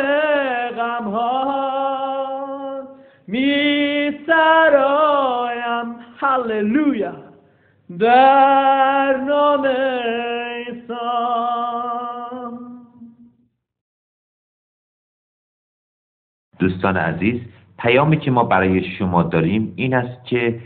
غمها. 0.78 1.54
می 3.28 4.20
سرایم. 4.28 5.96
هللویا. 6.20 7.14
در 8.00 9.18
نام 9.18 9.68
دوستان 16.60 16.98
عزیز 16.98 17.42
پیامی 17.84 18.18
که 18.18 18.32
ما 18.32 18.44
برای 18.44 18.84
شما 18.84 19.24
داریم 19.24 19.74
این 19.76 19.94
است 19.94 20.26
که 20.26 20.60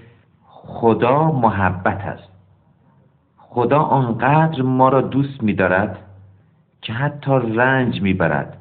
خدا 0.47 1.31
محبت 1.31 2.01
است. 2.01 2.29
خدا 3.37 3.79
آنقدر 3.79 4.61
ما 4.61 4.89
را 4.89 5.01
دوست 5.01 5.43
می‌دارد 5.43 5.97
که 6.81 6.93
حتی 6.93 7.31
رنج 7.31 8.01
می‌برد 8.01 8.57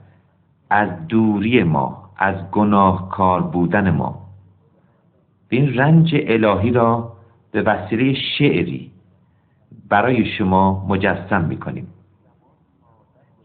از 0.70 0.88
دوری 1.08 1.62
ما 1.62 2.10
از 2.16 2.50
گناهکار 2.50 3.42
بودن 3.42 3.90
ما. 3.90 4.18
این 5.48 5.74
رنج 5.74 6.14
الهی 6.26 6.70
را 6.70 7.12
به 7.52 7.62
وسیله 7.62 8.14
شعری 8.14 8.90
برای 9.88 10.24
شما 10.24 10.86
مجسم 10.88 11.44
می‌کنیم. 11.44 11.86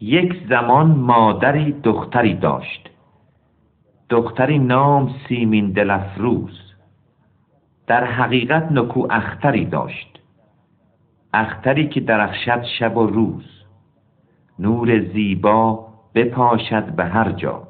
یک 0.02 0.42
زمان 0.50 0.88
مادری 0.88 1.72
دختری 1.72 2.34
داشت. 2.34 2.91
دختری 4.12 4.60
نام 4.60 5.10
سیمین 5.28 5.72
دلفروز 5.72 6.60
در 7.88 8.04
حقیقت 8.04 8.72
نکو 8.72 9.08
اختری 9.10 9.66
داشت. 9.66 10.20
اختری 11.34 11.88
که 11.88 12.00
درخشد 12.00 12.64
شب 12.80 12.98
و 12.98 13.08
روز. 13.08 13.46
نور 14.60 15.00
زیبا 15.00 15.88
بپاشد 16.16 16.84
به 16.84 17.06
هر 17.06 17.32
جا. 17.32 17.64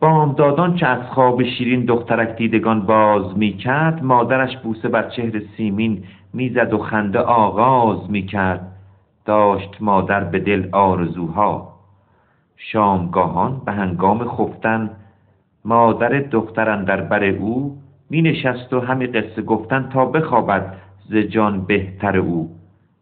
بامدادان 0.00 0.76
چه 0.76 0.86
از 0.86 1.02
خواب 1.02 1.42
شیرین 1.42 1.84
دخترک 1.84 2.36
دیدگان 2.36 2.86
باز 2.86 3.38
می 3.38 3.52
کرد 3.52 4.04
مادرش 4.04 4.56
بوسه 4.56 4.88
بر 4.88 5.10
چهر 5.10 5.42
سیمین 5.56 6.04
می‌زد 6.32 6.72
و 6.72 6.78
خنده 6.78 7.18
آغاز 7.18 8.10
می 8.10 8.26
کرد 8.26 8.72
داشت 9.24 9.76
مادر 9.80 10.24
به 10.24 10.38
دل 10.38 10.68
آرزوها. 10.72 11.75
شامگاهان 12.56 13.60
به 13.64 13.72
هنگام 13.72 14.24
خفتن 14.24 14.90
مادر 15.64 16.08
دختران 16.08 16.84
در 16.84 17.00
بر 17.00 17.24
او 17.24 17.78
می 18.10 18.22
نشست 18.22 18.72
و 18.72 18.80
همی 18.80 19.06
قصه 19.06 19.42
گفتن 19.42 19.88
تا 19.92 20.04
بخوابد 20.04 20.76
ز 21.08 21.16
جان 21.16 21.64
بهتر 21.64 22.16
او. 22.16 22.50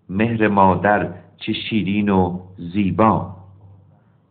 مهر 0.09 0.49
مادر 0.49 1.09
چه 1.37 1.53
شیرین 1.53 2.09
و 2.09 2.39
زیبا. 2.57 3.31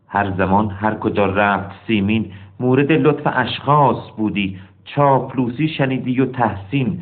هر 0.08 0.32
زمان 0.32 0.70
هر 0.70 0.96
کجا 0.96 1.26
رفت 1.26 1.72
سیمین 1.88 2.32
مورد 2.60 2.92
لطف 2.92 3.28
اشخاص 3.34 4.12
بودی. 4.18 4.60
چاپلوسی 4.86 5.68
شنیدی 5.68 6.22
و 6.22 6.26
تحسین. 6.26 7.00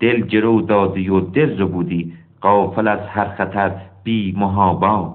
دل 0.00 0.20
گرو 0.20 0.62
دادی 0.62 1.08
و 1.08 1.20
دل 1.20 1.58
رو 1.58 1.68
بودی. 1.68 2.12
قافل 2.40 2.88
از 2.88 3.00
هر 3.08 3.28
خطر 3.28 3.72
بی 4.04 4.34
محابا. 4.38 5.14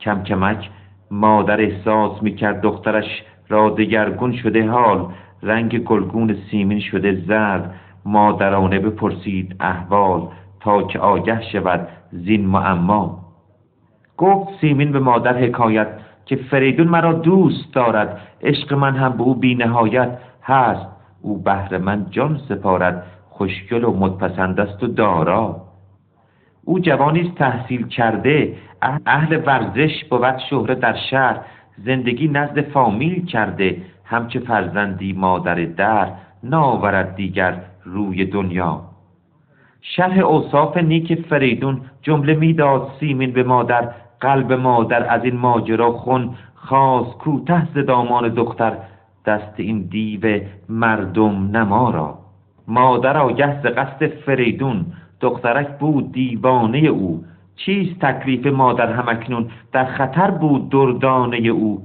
کم 0.00 0.22
کمک 0.22 0.70
مادر 1.10 1.60
احساس 1.60 2.22
می‌کرد 2.22 2.60
دخترش 2.60 3.22
را 3.48 3.70
دگرگون 3.70 4.32
شده 4.32 4.68
حال 4.68 5.06
رنگ 5.42 5.78
گلگون 5.78 6.36
سیمین 6.50 6.80
شده 6.80 7.24
زرد. 7.28 7.74
مادرانه 8.04 8.78
بپرسید 8.78 9.56
احوال 9.60 10.28
تا 10.60 10.82
که 10.82 10.98
آگه 10.98 11.42
شود 11.52 11.88
زین 12.12 12.46
معما. 12.46 13.18
گفت 14.16 14.60
سیمین 14.60 14.92
به 14.92 14.98
مادر 14.98 15.38
حکایت 15.38 15.88
که 16.26 16.36
فریدون 16.36 16.88
مرا 16.88 17.12
دوست 17.12 17.74
دارد 17.74 18.20
عشق 18.42 18.74
من 18.74 18.96
هم 18.96 19.12
به 19.12 19.22
او 19.22 19.34
بینهایت 19.34 20.18
هست. 20.42 20.86
او 21.22 21.42
بهر 21.42 21.78
من 21.78 22.06
جان 22.10 22.40
سپارد 22.48 23.02
خوشگل 23.30 23.84
و 23.84 23.96
مدپسند 23.96 24.60
است 24.60 24.82
و 24.82 24.86
دارا. 24.86 25.62
او 26.64 26.78
جوانی 26.78 27.32
تحصیل 27.36 27.86
کرده 27.86 28.56
اهل 28.82 29.42
ورزش 29.46 30.04
بود 30.04 30.38
شهره 30.50 30.74
در 30.74 30.96
شهر 31.10 31.40
زندگی 31.84 32.28
نزد 32.28 32.60
فامیل 32.60 33.26
کرده 33.26 33.76
همچه 34.04 34.40
فرزندی 34.40 35.12
مادر 35.12 35.54
در 35.54 36.08
ناورد 36.42 37.14
دیگر 37.14 37.60
روی 37.84 38.24
دنیا. 38.24 38.80
شرح 39.82 40.18
اوصاف 40.18 40.76
نیک 40.76 41.26
فریدون 41.28 41.80
جمله 42.02 42.34
می‌داد 42.34 42.90
سیمین 43.00 43.32
به 43.32 43.42
مادر 43.42 43.88
قلب 44.20 44.52
مادر 44.52 45.14
از 45.14 45.24
این 45.24 45.36
ماجرا 45.36 45.92
خون. 45.92 46.34
خاص 46.54 47.06
کوته 47.06 47.68
ز 47.74 47.78
دامان 47.78 48.28
دختر 48.28 48.72
دست 49.26 49.54
این 49.56 49.82
دیو 49.82 50.40
مردم 50.68 51.56
نما 51.56 51.90
را. 51.90 52.18
مادر 52.68 53.16
آگه 53.16 53.62
ز 53.62 53.66
قصد 53.66 54.06
فریدون 54.06 54.86
دخترک 55.20 55.78
بود 55.78 56.12
دیوانه 56.12 56.78
او. 56.78 57.24
چیست 57.56 58.00
تکلیف 58.00 58.46
مادر 58.46 58.92
همکنون 58.92 59.50
در 59.72 59.84
خطر 59.84 60.30
بود 60.30 60.70
دردانه 60.70 61.36
او؟ 61.36 61.82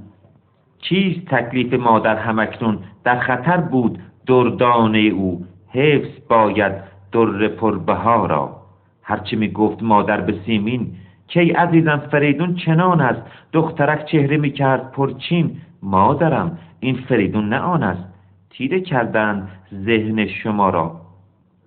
چیست 0.78 1.26
تکلیف 1.26 1.74
مادر 1.74 2.16
همکنون 2.16 2.78
در 3.04 3.18
خطر 3.18 3.56
بود 3.56 3.98
دردانه 4.26 4.98
او؟ 4.98 5.46
حفظ 5.68 6.10
باید 6.28 6.72
در 7.12 7.48
پربها 7.48 8.26
را. 8.26 8.56
هرچه 9.02 9.36
می 9.36 9.48
گفت 9.48 9.82
مادر 9.82 10.20
به 10.20 10.34
سیمین 10.46 10.92
کی 11.28 11.50
عزیزم 11.50 11.96
فریدون 11.96 12.54
چنان 12.54 13.00
است؟ 13.00 13.22
دخترک 13.52 14.04
چهره 14.04 14.36
می 14.36 14.50
کرد 14.50 14.92
پرچین. 14.92 15.56
مادرم 15.82 16.58
این 16.80 16.96
فریدون 17.08 17.48
نه 17.48 17.58
آن 17.58 17.82
است. 17.82 18.04
تیره 18.50 18.80
کردند 18.80 19.48
ذهن 19.84 20.26
شما 20.26 20.70
را. 20.70 21.00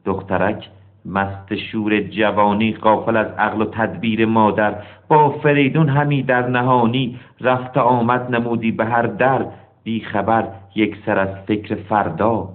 دخترک؟ 0.06 0.70
مست 1.06 1.56
شور 1.56 2.00
جوانی 2.00 2.74
غافل 2.74 3.18
از 3.18 3.28
عقل 3.38 3.62
و 3.62 3.66
تدبیر 3.66 4.26
مادر. 4.26 4.76
با 5.08 5.30
فریدون 5.30 5.90
همی 5.90 6.24
در 6.24 6.48
نهانی 6.48 7.20
رفت 7.42 7.78
آمد 7.78 8.36
نمودی 8.36 8.72
به 8.72 8.86
هر 8.86 9.02
در. 9.02 9.46
بی 9.84 10.00
خبر 10.00 10.48
یک 10.76 10.98
سر 11.06 11.20
از 11.20 11.30
فکر 11.48 11.76
فردا. 11.76 12.50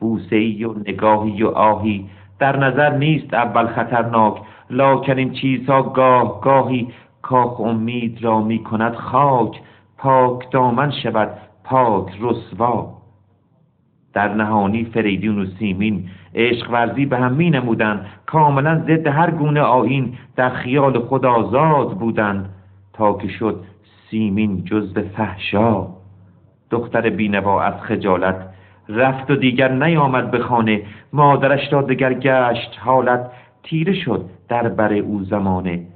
بوسه 0.00 0.36
ای 0.36 0.64
و 0.64 0.74
نگاهی 0.78 1.42
و 1.42 1.48
آهی 1.48 2.06
در 2.38 2.56
نظر 2.56 2.96
نیست 2.96 3.34
اول 3.34 3.66
خطرناک. 3.66 4.36
لاکن 4.70 5.18
این 5.18 5.32
چیزها 5.32 5.82
گاه 5.82 6.40
گاهی 6.40 6.88
کاخ 7.22 7.60
امید 7.60 8.24
را 8.24 8.40
می 8.40 8.64
کند 8.64 8.94
خاک. 8.94 9.60
پاک 9.98 10.50
دامن 10.50 10.90
شود 10.90 11.30
پاک 11.64 12.18
رسوا. 12.20 13.01
در 14.14 14.34
نهانی 14.34 14.84
فریدون 14.84 15.38
و 15.38 15.46
سیمین 15.58 16.08
عشق 16.34 16.70
ورزی 16.70 17.06
به 17.06 17.18
هم 17.18 17.32
می 17.32 17.50
نمودند 17.50 18.06
کاملا 18.26 18.78
ضد 18.78 19.06
هر 19.06 19.30
گونه 19.30 19.60
آین 19.60 20.14
در 20.36 20.50
خیال 20.50 20.98
خود 20.98 21.26
آزاد 21.26 21.98
بودند. 21.98 22.48
تا 22.92 23.12
که 23.12 23.28
شد 23.28 23.64
سیمین 24.10 24.64
جزو 24.64 25.02
فحشا. 25.16 25.86
دختر 26.70 27.10
بینوا 27.10 27.62
از 27.62 27.74
خجالت 27.82 28.36
رفت 28.88 29.30
و 29.30 29.36
دیگر 29.36 29.72
نیامد 29.72 30.30
به 30.30 30.38
خانه. 30.38 30.82
مادرش 31.12 31.72
را 31.72 31.82
دگر 31.82 32.14
گشت. 32.14 32.78
حالت 32.80 33.30
تیره 33.62 33.92
شد 33.92 34.24
در 34.48 34.68
بر 34.68 34.92
او 34.92 35.24
زمانه. 35.24 35.86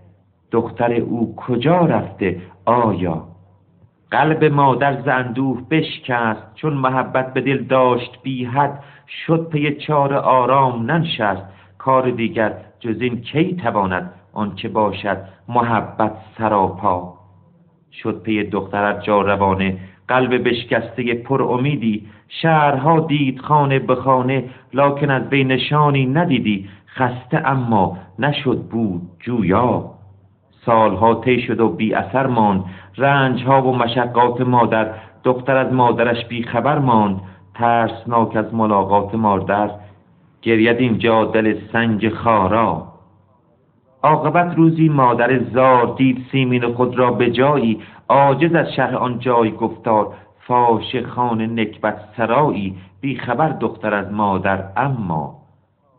دختر 0.51 0.93
او 0.93 1.37
کجا 1.37 1.79
رفته؟ 1.79 2.41
آیا 2.65 3.25
قلب 4.11 4.45
مادر 4.45 5.03
زندوه 5.03 5.63
بشکست 5.71 6.55
چون 6.55 6.73
محبت 6.73 7.35
به 7.35 7.41
دل 7.41 7.65
داشت 7.65 8.19
بی 8.23 8.45
حد 8.45 8.83
شد 9.27 9.49
پی 9.49 9.75
چار 9.75 10.15
آرام 10.15 10.91
ننشست. 10.91 11.43
کار 11.79 12.11
دیگر 12.11 12.55
جز 12.81 13.01
این 13.01 13.21
کی 13.21 13.57
تواند 13.57 14.11
آنچه 14.33 14.69
باشد؟ 14.69 15.19
محبت 15.49 16.13
سراپا. 16.39 17.15
شد 17.93 18.23
پی 18.23 18.45
دخترت 18.45 19.03
جا 19.03 19.21
روانه 19.21 19.79
قلب 20.09 20.49
بشکسته 20.49 21.15
پر 21.15 21.43
امیدی. 21.43 22.07
شهرها 22.29 23.01
دید 23.01 23.41
خانه 23.41 23.79
به 23.79 23.95
خانه 23.95 24.45
لکن 24.75 25.11
از 25.11 25.29
بین 25.31 25.53
نشانی 25.53 26.07
ندیدی. 26.07 26.69
خسته 26.87 27.43
اما 27.49 27.99
نشد 28.19 28.59
بود 28.59 29.03
جویا. 29.21 29.96
سالها 30.67 31.15
طی 31.15 31.41
شد 31.41 31.61
و 31.61 31.69
بی 31.69 31.95
اثر 31.95 32.27
ماند. 32.27 32.65
رنجها 32.97 33.63
و 33.63 33.77
مشقات 33.77 34.41
مادر 34.41 34.91
دختر 35.25 35.57
از 35.57 35.73
مادرش 35.73 36.25
بی 36.25 36.43
خبر 36.43 36.79
ماند. 36.79 37.21
ترسناک 37.55 38.37
از 38.37 38.55
ملاقات 38.55 39.15
مادر 39.15 39.71
گرید 40.43 40.77
اینجا 40.79 41.25
دل 41.25 41.59
سنگ 41.73 42.09
خارا. 42.09 42.87
عاقبت 44.03 44.55
روزی 44.57 44.89
مادر 44.89 45.39
زار 45.39 45.95
دید 45.97 46.27
سیمین 46.33 46.75
خود 46.75 46.99
را 46.99 47.11
به 47.11 47.31
جایی. 47.31 47.81
عاجز 48.09 48.55
از 48.55 48.73
شهر 48.73 48.97
آن 48.97 49.19
جای 49.19 49.51
گفتار 49.51 50.15
فاش 50.47 50.97
خان 50.97 51.61
نکبت 51.61 51.99
سرایی. 52.17 52.77
بی 53.01 53.17
خبر 53.17 53.49
دختر 53.49 53.95
از 53.95 54.13
مادر 54.13 54.65
اما 54.77 55.35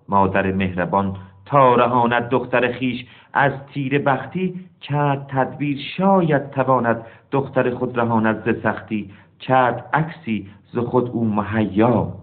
مادر 0.10 0.52
مهربان 0.52 1.16
تا 1.48 1.76
رهاند 1.76 2.30
دختر 2.30 2.72
خیش 2.72 3.06
از 3.34 3.52
تیر 3.74 4.00
بختی 4.00 4.60
کرد 4.82 5.28
تدبیر 5.28 5.78
شاید 5.98 6.50
تواند 6.50 7.06
دختر 7.32 7.76
خود 7.76 8.00
رهاند 8.00 8.44
ز 8.46 8.64
سختی. 8.64 9.10
کرد 9.40 9.90
عکسی 9.94 10.48
ز 10.74 10.78
خود 10.78 11.10
او 11.10 11.26
مهیا. 11.26 12.14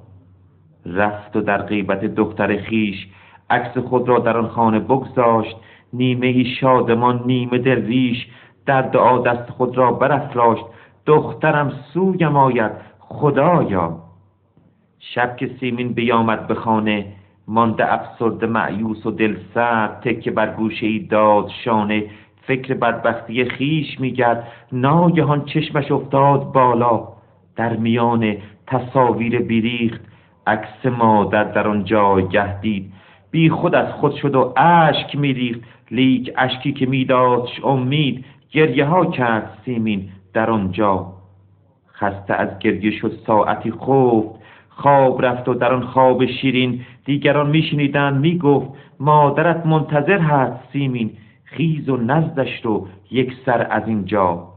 رفت 0.86 1.36
و 1.36 1.40
در 1.40 1.62
غیبت 1.62 2.04
دختر 2.04 2.56
خیش 2.56 3.08
عکس 3.50 3.78
خود 3.78 4.08
را 4.08 4.18
در 4.18 4.36
آن 4.36 4.48
خانه 4.48 4.78
بگذاشت. 4.78 5.56
نیمه 5.92 6.44
شادمان 6.44 7.22
نیمه 7.26 7.58
درویش. 7.58 8.26
در 8.66 8.82
دعا 8.82 9.18
دست 9.18 9.50
خود 9.50 9.78
را 9.78 9.92
برافراشت. 9.92 10.64
دخترم 11.06 11.72
سویم 11.92 12.36
آید 12.36 12.72
خدایا. 12.98 13.98
شب 14.98 15.36
که 15.36 15.50
سیمین 15.60 15.92
بیامد 15.92 16.46
به 16.46 16.54
خانه 16.54 17.13
مانده 17.48 17.92
افسرده 17.92 18.46
معیوس 18.46 19.06
و 19.06 19.10
دل 19.10 19.36
سرد 19.54 20.00
تکه 20.00 20.30
بر 20.30 20.54
گوشه 20.54 20.86
ای 20.86 20.98
داد 20.98 21.48
شانه. 21.64 22.04
فکر 22.46 22.74
بدبختی 22.74 23.44
خیش 23.44 24.00
میگرد. 24.00 24.48
ناگهان 24.72 25.44
چشمش 25.44 25.92
افتاد 25.92 26.52
بالا. 26.52 27.08
در 27.56 27.76
میان 27.76 28.36
تصاویر 28.66 29.38
بیریخت. 29.38 30.00
عکس 30.46 30.86
مادر 30.86 31.44
در 31.44 31.68
آن 31.68 31.84
جایگه 31.84 32.60
دید. 32.60 32.92
بی 33.30 33.50
خود 33.50 33.74
از 33.74 33.92
خود 33.92 34.14
شد 34.14 34.34
و 34.34 34.52
اشک 34.56 35.16
میریخت. 35.16 35.60
لیک 35.90 36.32
اشکی 36.36 36.72
که 36.72 36.86
میدادش 36.86 37.64
امید. 37.64 38.24
گریه 38.50 38.84
ها 38.84 39.06
کرد 39.06 39.58
سیمین 39.64 40.08
در 40.32 40.50
آنجا. 40.50 41.12
خسته 41.94 42.34
از 42.34 42.58
گریه 42.58 42.90
شد 42.90 43.12
ساعتی 43.26 43.70
خفت. 43.70 44.43
خواب 44.76 45.24
رفت 45.24 45.48
و 45.48 45.54
در 45.54 45.72
آن 45.72 45.82
خواب 45.82 46.26
شیرین 46.26 46.80
دیگران 47.04 47.50
میشنیدند 47.50 48.20
می‌گفت 48.20 48.70
مادرت 49.00 49.66
منتظر 49.66 50.18
هست 50.18 50.72
سیمین. 50.72 51.10
خیز 51.44 51.88
و 51.88 51.96
نزدش 51.96 52.64
رو 52.64 52.88
یک 53.10 53.32
سر 53.46 53.66
از 53.70 53.88
اینجا. 53.88 54.48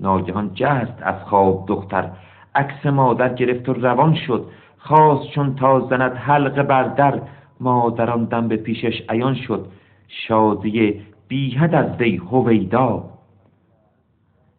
ناگهان 0.00 0.50
جست 0.54 1.02
از 1.02 1.14
خواب 1.24 1.64
دختر. 1.68 2.10
عکس 2.54 2.86
مادر 2.86 3.34
گرفت 3.34 3.68
و 3.68 3.72
روان 3.72 4.14
شد. 4.14 4.46
خواست 4.78 5.30
چون 5.30 5.54
تا 5.54 5.80
زند 5.80 6.54
بر 6.66 6.82
در 6.82 7.20
مادران 7.60 8.24
دم 8.24 8.48
به 8.48 8.56
پیشش 8.56 9.02
عیان 9.08 9.34
شد. 9.34 9.66
شادی 10.08 11.00
بیهد 11.28 11.74
از 11.74 12.00
وی 12.00 12.16
هویدا. 12.16 13.04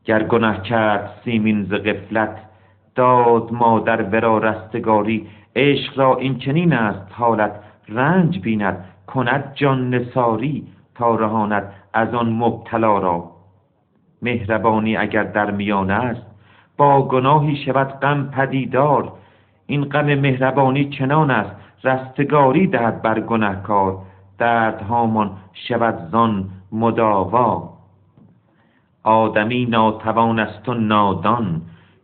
گر 0.06 0.24
گنه 0.24 0.62
کرد 0.62 1.22
سیمین 1.24 1.64
ز 1.64 1.74
غفلت 1.74 2.51
داد 2.96 3.54
مادر 3.54 4.02
ورا 4.02 4.38
رستگاری 4.38 5.28
عشق 5.56 6.00
را 6.00 6.16
این 6.16 6.38
چنین 6.38 6.74
است 6.74 7.12
حالت 7.12 7.52
رنج 7.90 8.40
بیند 8.40 8.86
کند 9.08 9.52
جان 9.56 9.96
نساری 9.96 10.68
تا 10.96 11.16
رهاند 11.16 11.74
از 11.94 12.14
آن 12.14 12.30
مبتلا 12.34 12.98
را. 12.98 13.32
مهربانی 14.22 14.98
اگر 14.98 15.24
در 15.24 15.52
میان 15.52 15.92
است 15.92 16.22
با 16.78 17.08
گناهی 17.08 17.56
شود 17.66 17.88
غم 18.00 18.30
پدیدار. 18.30 19.12
این 19.68 19.86
غم 19.86 20.16
مهربانی 20.16 20.90
چنان 20.90 21.32
است 21.32 21.56
رستگاری 21.84 22.68
دهد 22.68 23.02
بر 23.02 23.20
گنهکار. 23.20 23.98
دردهامان 24.38 25.32
شود 25.54 25.96
زان 26.12 26.50
مداوا. 26.72 27.70
آدمی 29.04 29.66
ناتوان 29.66 30.40
است 30.40 30.70
و 30.70 30.74
نادان 30.74 31.62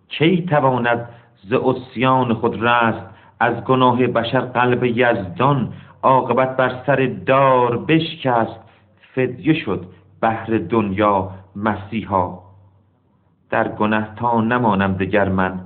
کی 0.09 0.45
تواند 0.45 1.09
ز 1.43 1.53
عصیان 1.53 2.33
خود 2.33 2.63
رست؟ 2.63 3.05
از 3.39 3.63
گناه 3.63 4.07
بشر 4.07 4.39
قلب 4.41 4.83
یزدان 4.83 5.73
عاقبت 6.03 6.57
بر 6.57 6.83
سر 6.85 7.11
دار 7.25 7.77
بشکست. 7.77 8.59
فدیه 9.15 9.53
شد 9.53 9.85
بهر 10.21 10.57
دنیا 10.57 11.29
مسیحا. 11.55 12.39
در 13.49 13.67
گنه 13.67 14.07
تا 14.15 14.41
نمانم 14.41 14.93
دگر 14.93 15.29
من. 15.29 15.59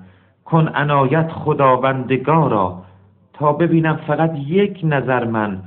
کن 0.45 0.67
عنایت 0.67 1.31
خداوندگارا. 1.31 2.83
تا 3.33 3.53
ببینم 3.53 3.95
فقط 3.95 4.35
یک 4.35 4.79
نظر 4.83 5.25
من. 5.25 5.61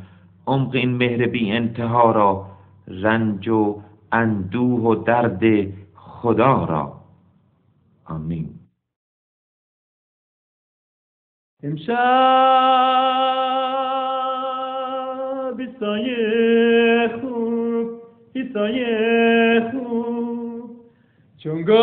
عمق 0.46 0.74
این 0.74 0.96
مهر 0.96 1.26
بی 1.26 1.52
انتها 1.52 2.10
را. 2.10 2.46
رنج 2.88 3.48
و 3.48 3.80
اندوه 4.12 4.80
و 4.80 4.94
درد 4.94 5.42
خدا 5.94 6.64
را. 6.64 6.92
آمین. 8.04 8.63
امشب 11.64 11.94
ایسای 15.59 17.09
خوب 17.09 17.90
ایسای 18.33 18.81
خوب. 19.61 20.70
چون 21.42 21.62
گل 21.62 21.74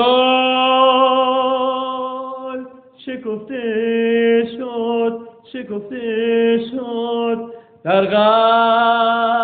شکفته 3.06 4.48
شد 4.58 5.20
شکفته 5.54 6.60
شد 6.72 7.54
در 7.84 8.06
قلب 8.06 9.42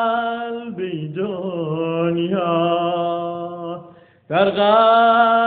دنیا. 1.15 2.57
در 4.29 4.49
قلب 4.49 5.46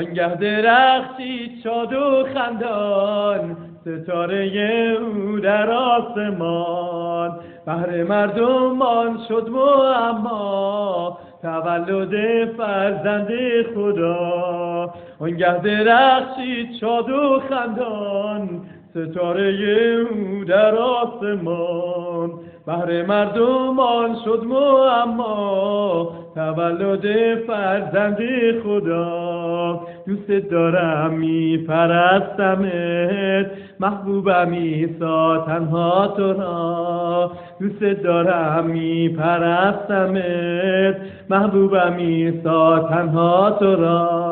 آنگه 0.00 0.34
درخشید 0.34 1.62
شاد 1.64 1.92
و 1.92 2.26
خندان 2.34 3.56
ستاره 3.80 4.98
او 5.00 5.38
در 5.38 5.70
آسمان. 5.70 7.38
بهر 7.66 8.04
مردمان 8.04 9.18
شد 9.28 9.48
معما 9.48 11.18
تولد 11.42 12.46
فرزند 12.56 13.28
خدا. 13.74 14.94
آنگه 15.20 15.58
درخشید 15.58 16.74
شاد 16.80 17.10
و 17.10 17.40
خندان 17.48 18.60
ستاره 18.90 20.06
او 20.10 20.44
در 20.44 20.74
آسمان. 20.74 22.30
بهر 22.66 23.02
مردمان 23.06 24.16
شد 24.24 24.44
معما 24.44 26.12
تولد 26.34 27.34
فرزند 27.46 28.18
خدا. 28.64 29.29
دوست 30.06 30.30
دارم 30.50 31.12
می 31.12 31.58
پرستمت 31.58 33.46
محبوبم 33.80 34.52
ایسا 34.52 35.38
تنها 35.38 36.06
تو 36.16 36.32
را. 36.32 37.32
دوست 37.60 38.02
دارم 38.02 38.66
می 38.66 39.08
پرستمت 39.08 40.96
محبوبم 41.30 41.96
ایسا 41.96 42.78
تنها 42.78 43.50
تو 43.50 43.76
را. 43.76 44.30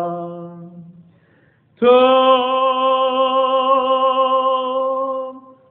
تو 1.81 1.87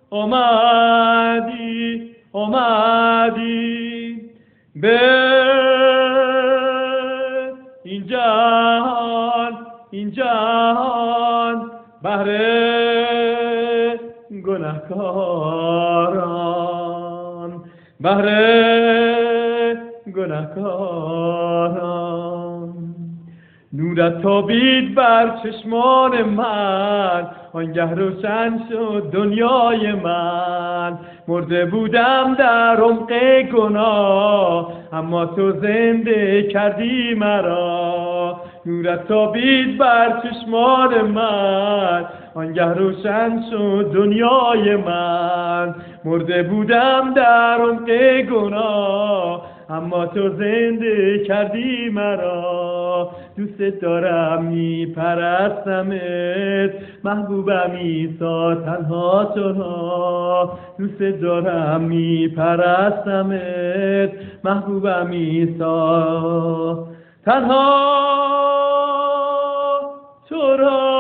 اومدی 0.10 2.02
اومدی. 2.32 3.78
به 4.76 5.47
این 10.08 10.16
جهان 10.16 11.72
بهر 12.04 12.28
گناهکاران. 14.46 14.84
بهر 18.00 18.28
گناهکاران. 20.16 21.14
نورت 23.74 24.22
تابید 24.22 24.96
بر 24.96 25.38
چشمان 25.44 26.24
من. 26.24 27.28
آنگه 27.54 27.94
روشن 27.94 28.60
شد 28.70 29.10
دنیای 29.14 29.92
من. 29.92 30.98
مرده 31.28 31.66
بودم 31.66 32.36
در 32.40 32.82
عمق 32.82 33.42
گناه. 33.42 34.74
اما 34.94 35.26
تو 35.26 35.52
زنده 35.52 36.44
کردی 36.44 37.14
مرا. 37.14 37.87
نورت 38.68 39.08
تابید 39.08 39.78
بر 39.78 40.22
چشمان 40.24 41.02
من. 41.02 42.06
آنگه 42.36 42.74
روشن 42.74 43.42
شد 43.52 43.92
دنیای 43.94 44.76
من. 44.76 45.76
مرده 46.06 46.44
بودم 46.44 47.14
در 47.14 47.58
عمق 47.62 48.22
گناه 48.22 49.42
اما 49.70 50.06
تو 50.06 50.30
زنده 50.30 51.24
کردی 51.28 51.90
مرا. 51.90 53.10
دوست 53.38 53.62
دارم 53.82 54.44
میپرستمت. 54.44 56.02
محبوبم 57.04 57.72
ایسا 57.82 58.56
تنها 58.56 59.26
تنها. 59.26 60.60
دوست 60.80 61.02
دارم 61.22 61.82
میپرستمت. 61.82 63.40
محبوبم 64.44 65.12
ایسا 65.12 66.88
تنها. 67.26 68.37
را 70.58 70.98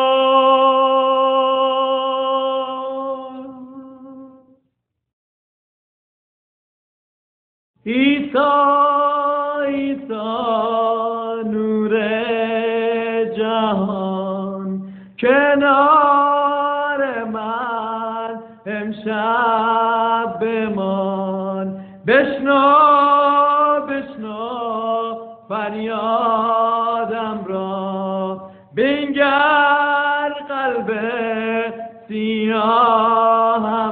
ایسا 7.85 8.53
ایسا 9.67 10.57
جهان 13.37 14.81
کنار 15.19 17.23
من 17.23 18.39
امشب 18.65 20.39
بمان 20.41 21.85
بشنو 22.07 22.61
بشنو 23.89 24.49
فریادم 25.49 26.66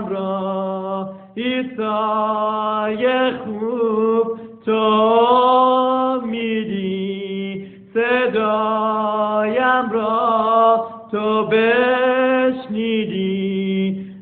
را 0.09 1.09
ایسای 1.35 3.05
خوب 3.31 4.39
تو 4.65 6.21
میدی 6.25 7.67
صدایم 7.93 9.89
را 9.91 10.87
تو 11.11 11.45
بشنیدی 11.45 12.95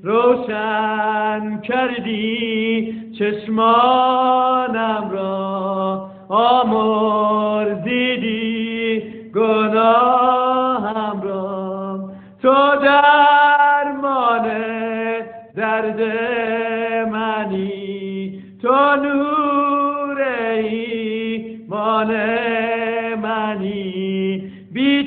روشن 0.03 1.61
کردی 1.61 2.93
چشمانم 3.19 5.09
را 5.11 6.09
آمرزیدی 6.29 7.22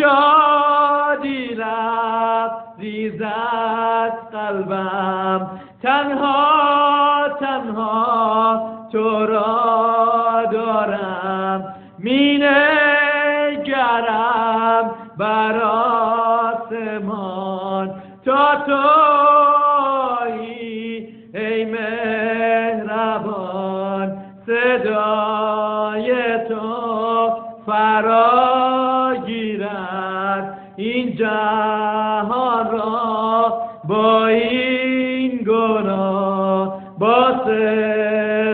شادی 0.08 1.54
ریزد 2.78 4.18
قلبم. 4.32 5.50
تنها 5.82 7.28
تنها 7.40 8.60
تو 8.92 9.26
را 9.26 9.57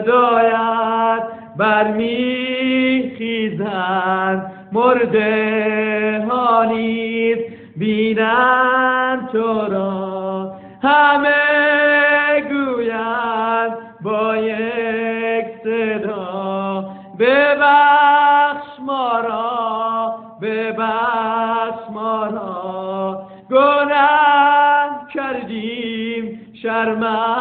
صدایت 0.02 1.22
برمیخیزند 1.56 2.14
مرده 4.72 6.26
ها 6.30 6.64
نیز 6.64 7.38
بینند 7.76 9.28
تو 9.28 9.60
را. 9.68 10.52
همه 10.82 12.40
گویند 12.50 13.72
با 14.02 14.36
یک 14.36 15.46
صدا. 15.64 16.84
ببخش 17.18 18.80
ما 18.86 19.20
را 19.20 20.14
ببخش 20.42 21.90
ما 21.90 22.26
را. 22.26 23.22
گناه 23.50 25.08
کردیم 25.14 26.40
شرمنده 26.62 27.33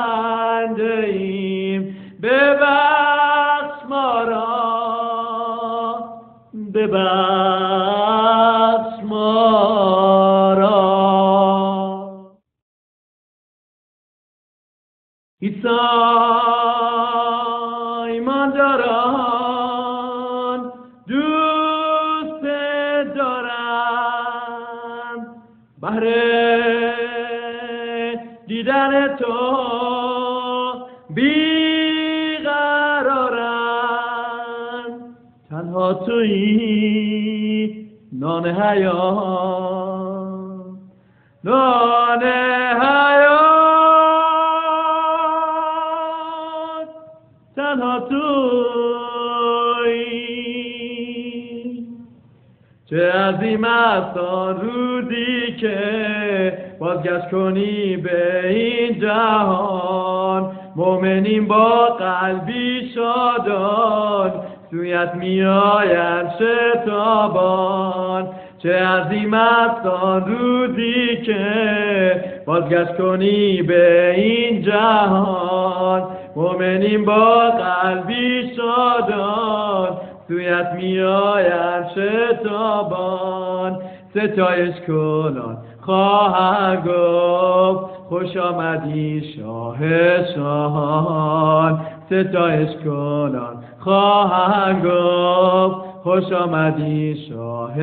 ببخش 6.88 8.24
ما 9.04 10.54
را. 10.54 10.84
عیسی 15.42 15.68
ایمانداران 19.34 20.72
دوست 21.08 22.44
دارم 23.16 25.20
بهر 25.82 26.04
دیدن 28.48 29.16
تو 29.16 29.34
بیقرارم 31.10 32.44
تنها 35.50 35.94
تویی 35.94 36.63
نان 38.20 38.48
حیات. 38.48 39.94
نان 41.44 42.24
حیات 42.82 43.34
تنها 47.56 48.00
تویی 48.00 48.24
چه 52.86 53.12
عظیم 53.12 53.64
است 53.64 54.18
آن 54.18 54.62
روزی 54.62 55.56
که 55.60 56.58
بازگشت 56.80 57.30
کنی 57.32 57.98
به 57.98 58.48
این 58.50 59.00
جهان. 59.00 60.52
مؤمنین 60.76 61.48
با 61.48 61.86
قلبی 61.86 62.92
شادان. 62.96 64.32
سویت 64.74 65.16
میآیند 65.16 66.32
شتابان 66.40 68.28
چه 68.58 68.74
عظیم 68.74 69.34
است 69.34 69.86
آن 69.86 70.26
روزی 70.26 71.18
که 71.26 71.46
بازگشت 72.46 72.98
کنی 72.98 73.62
به 73.62 74.14
این 74.18 74.62
جهان. 74.62 76.04
مؤمنین 76.36 77.06
با 77.06 77.50
قلبی 77.50 78.52
شادان 78.56 79.98
سویت 80.28 80.72
میآیند 80.76 81.90
شتابان. 81.96 83.80
ستایش 84.10 84.76
کنان 84.88 85.58
خواهر 85.82 86.76
گفت 86.76 87.86
خوش 88.10 88.38
آمدی 88.38 89.34
شاه 89.36 89.78
شاهان. 90.36 91.82
ستایش 92.06 92.70
کنان 92.86 93.63
خواهر 93.84 94.74
گفت 94.74 95.78
خوش 96.04 96.32
آمدی 96.32 97.28
شاه 97.30 97.76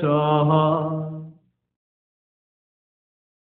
شاهان 0.00 1.05